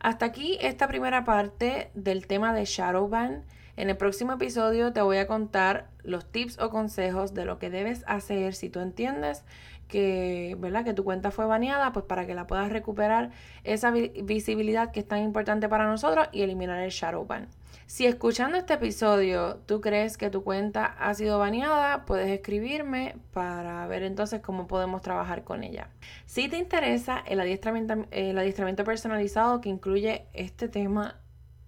Hasta 0.00 0.26
aquí 0.26 0.58
esta 0.60 0.86
primera 0.86 1.24
parte 1.24 1.90
del 1.94 2.26
tema 2.26 2.52
de 2.52 2.66
Shadowban. 2.66 3.44
En 3.76 3.90
el 3.90 3.96
próximo 3.96 4.34
episodio 4.34 4.92
te 4.92 5.02
voy 5.02 5.16
a 5.16 5.26
contar 5.26 5.88
los 6.02 6.30
tips 6.30 6.60
o 6.60 6.70
consejos 6.70 7.34
de 7.34 7.44
lo 7.44 7.58
que 7.58 7.70
debes 7.70 8.04
hacer 8.06 8.54
si 8.54 8.68
tú 8.68 8.80
entiendes 8.80 9.44
que, 9.88 10.56
¿verdad? 10.58 10.84
que 10.84 10.94
tu 10.94 11.04
cuenta 11.04 11.30
fue 11.30 11.46
baneada, 11.46 11.92
pues 11.92 12.04
para 12.06 12.26
que 12.26 12.34
la 12.34 12.46
puedas 12.46 12.70
recuperar 12.70 13.30
esa 13.64 13.90
visibilidad 13.90 14.92
que 14.92 15.00
es 15.00 15.08
tan 15.08 15.22
importante 15.22 15.68
para 15.68 15.86
nosotros 15.86 16.28
y 16.32 16.42
eliminar 16.42 16.80
el 16.80 16.90
shadow 16.90 17.26
ban. 17.26 17.48
Si 17.86 18.06
escuchando 18.06 18.56
este 18.56 18.74
episodio 18.74 19.56
tú 19.66 19.80
crees 19.80 20.16
que 20.16 20.30
tu 20.30 20.42
cuenta 20.42 20.86
ha 20.86 21.12
sido 21.14 21.38
baneada, 21.38 22.06
puedes 22.06 22.30
escribirme 22.30 23.16
para 23.32 23.86
ver 23.86 24.04
entonces 24.04 24.40
cómo 24.40 24.66
podemos 24.66 25.02
trabajar 25.02 25.44
con 25.44 25.64
ella. 25.64 25.90
Si 26.24 26.48
te 26.48 26.56
interesa 26.56 27.22
el 27.26 27.40
adiestramiento, 27.40 28.06
el 28.10 28.38
adiestramiento 28.38 28.84
personalizado 28.84 29.60
que 29.60 29.68
incluye 29.68 30.26
este 30.32 30.68
tema, 30.68 31.20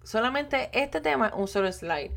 solamente 0.07 0.69
este 0.73 1.01
tema, 1.01 1.33
un 1.35 1.47
solo 1.47 1.71
slide. 1.71 2.13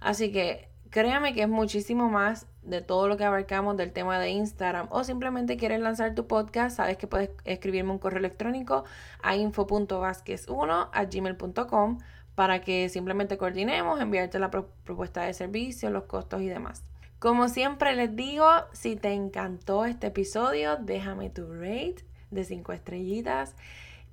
Así 0.00 0.30
que 0.32 0.68
créame 0.90 1.34
que 1.34 1.42
es 1.42 1.48
muchísimo 1.48 2.08
más 2.08 2.46
de 2.62 2.82
todo 2.82 3.08
lo 3.08 3.16
que 3.16 3.24
abarcamos 3.24 3.76
del 3.76 3.92
tema 3.92 4.20
de 4.20 4.30
Instagram 4.30 4.86
o 4.90 5.02
simplemente 5.02 5.56
quieres 5.56 5.80
lanzar 5.80 6.14
tu 6.14 6.26
podcast, 6.28 6.76
sabes 6.76 6.96
que 6.96 7.08
puedes 7.08 7.30
escribirme 7.44 7.90
un 7.90 7.98
correo 7.98 8.20
electrónico 8.20 8.84
a 9.22 9.34
info.vasquez1 9.34 10.88
a 10.92 11.04
gmail.com 11.04 11.98
para 12.34 12.60
que 12.60 12.88
simplemente 12.88 13.36
coordinemos, 13.36 14.00
enviarte 14.00 14.38
la 14.38 14.50
propuesta 14.50 15.22
de 15.22 15.34
servicio, 15.34 15.90
los 15.90 16.04
costos 16.04 16.42
y 16.42 16.46
demás. 16.46 16.84
Como 17.18 17.48
siempre 17.48 17.94
les 17.94 18.14
digo, 18.14 18.48
si 18.72 18.96
te 18.96 19.12
encantó 19.12 19.84
este 19.84 20.08
episodio, 20.08 20.76
déjame 20.76 21.30
tu 21.30 21.52
rate 21.52 22.04
de 22.30 22.44
5 22.44 22.72
estrellitas. 22.72 23.54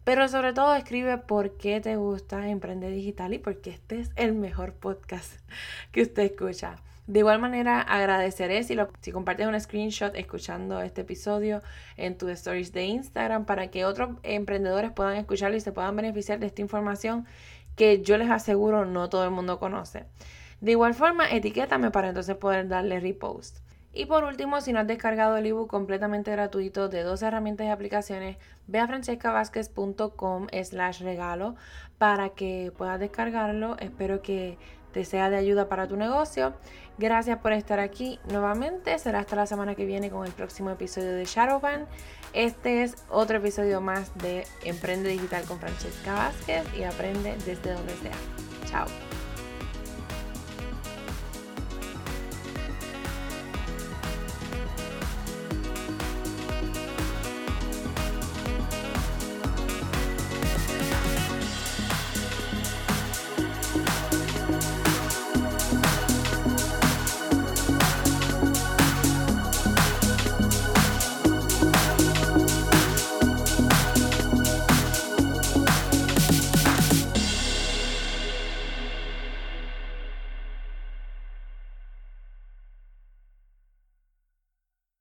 Pero 0.10 0.28
sobre 0.28 0.54
todo 0.54 0.74
escribe 0.74 1.19
por 1.19 1.52
qué 1.58 1.82
te 1.82 1.95
gusta 1.95 2.50
Emprende 2.50 2.89
Digital 2.89 3.32
y 3.36 3.38
por 3.38 3.62
qué 3.62 3.69
este 3.69 4.00
es 4.00 4.10
el 4.15 4.34
mejor 4.34 4.74
podcast 4.74 5.39
que 5.91 6.02
usted 6.02 6.24
escucha. 6.24 6.78
De 7.06 7.19
igual 7.19 7.38
manera, 7.38 7.80
agradeceré 7.80 8.63
si, 8.63 8.74
lo, 8.74 8.89
si 9.02 9.12
compartes 9.12 9.45
un 9.45 9.60
screenshot 9.62 10.15
escuchando 10.15 10.82
este 10.82 11.02
episodio 11.02 11.62
en 11.95 12.17
tus 12.17 12.32
stories 12.32 12.74
de 12.74 12.86
Instagram 12.86 13.45
para 13.45 13.67
que 13.67 13.86
otros 13.86 14.17
emprendedores 14.24 14.91
puedan 14.93 15.15
escucharlo 15.15 15.58
y 15.58 15.62
se 15.62 15.74
puedan 15.74 15.95
beneficiar 15.95 16.39
de 16.39 16.48
esta 16.48 16.63
información 16.63 17.28
que 17.76 18.02
yo 18.02 18.17
les 18.17 18.32
aseguro 18.32 18.86
no 18.86 19.10
todo 19.10 19.26
el 19.26 19.30
mundo 19.30 19.60
conoce. 19.60 20.06
De 20.60 20.72
igual 20.72 20.95
forma, 20.95 21.30
etiquétame 21.30 21.91
para 21.91 22.08
entonces 22.08 22.36
poder 22.36 22.67
darle 22.67 23.00
repost. 23.00 23.60
Y 23.93 24.06
por 24.06 24.23
último, 24.23 24.62
si 24.62 24.71
no 24.71 24.80
has 24.80 24.88
descargado 24.88 25.38
el 25.38 25.45
ebook 25.47 25.69
completamente 25.69 26.32
gratuito 26.32 26.89
de 26.89 27.04
dos 27.04 27.21
herramientas 27.21 27.65
y 27.67 27.69
aplicaciones, 27.69 28.38
ve 28.67 28.80
a 28.80 28.88
francescavázquez.com 28.88 30.47
slash 30.63 31.02
regalo 31.02 31.56
para 31.97 32.30
que 32.30 32.71
puedas 32.78 32.99
descargarlo. 32.99 33.78
Espero 33.80 34.21
que 34.21 34.58
te 34.91 35.06
sea 35.06 35.30
de 35.30 35.38
ayuda 35.38 35.69
para 35.69 35.88
tu 35.88 35.95
negocio. 35.95 36.54
Gracias 36.97 37.39
por 37.39 37.54
estar 37.54 37.80
aquí 37.80 38.19
nuevamente. 38.30 38.97
Será 38.99 39.19
hasta 39.19 39.36
la 39.36 39.45
semana 39.45 39.75
que 39.75 39.86
viene 39.86 40.10
con 40.10 40.25
el 40.25 40.34
próximo 40.34 40.69
episodio 40.69 41.13
de 41.13 41.25
Shadowban. 41.25 41.88
Este 42.34 42.84
es 42.84 42.95
otro 43.10 43.38
episodio 43.38 43.82
más 43.82 44.15
de 44.17 44.45
Emprende 44.63 45.10
Digital 45.10 45.45
con 45.45 45.60
Francesca 45.60 46.13
Vázquez 46.13 46.63
y 46.78 46.84
aprende 46.84 47.36
desde 47.45 47.73
donde 47.73 47.93
sea. 47.95 48.12
Chao. 48.65 49.18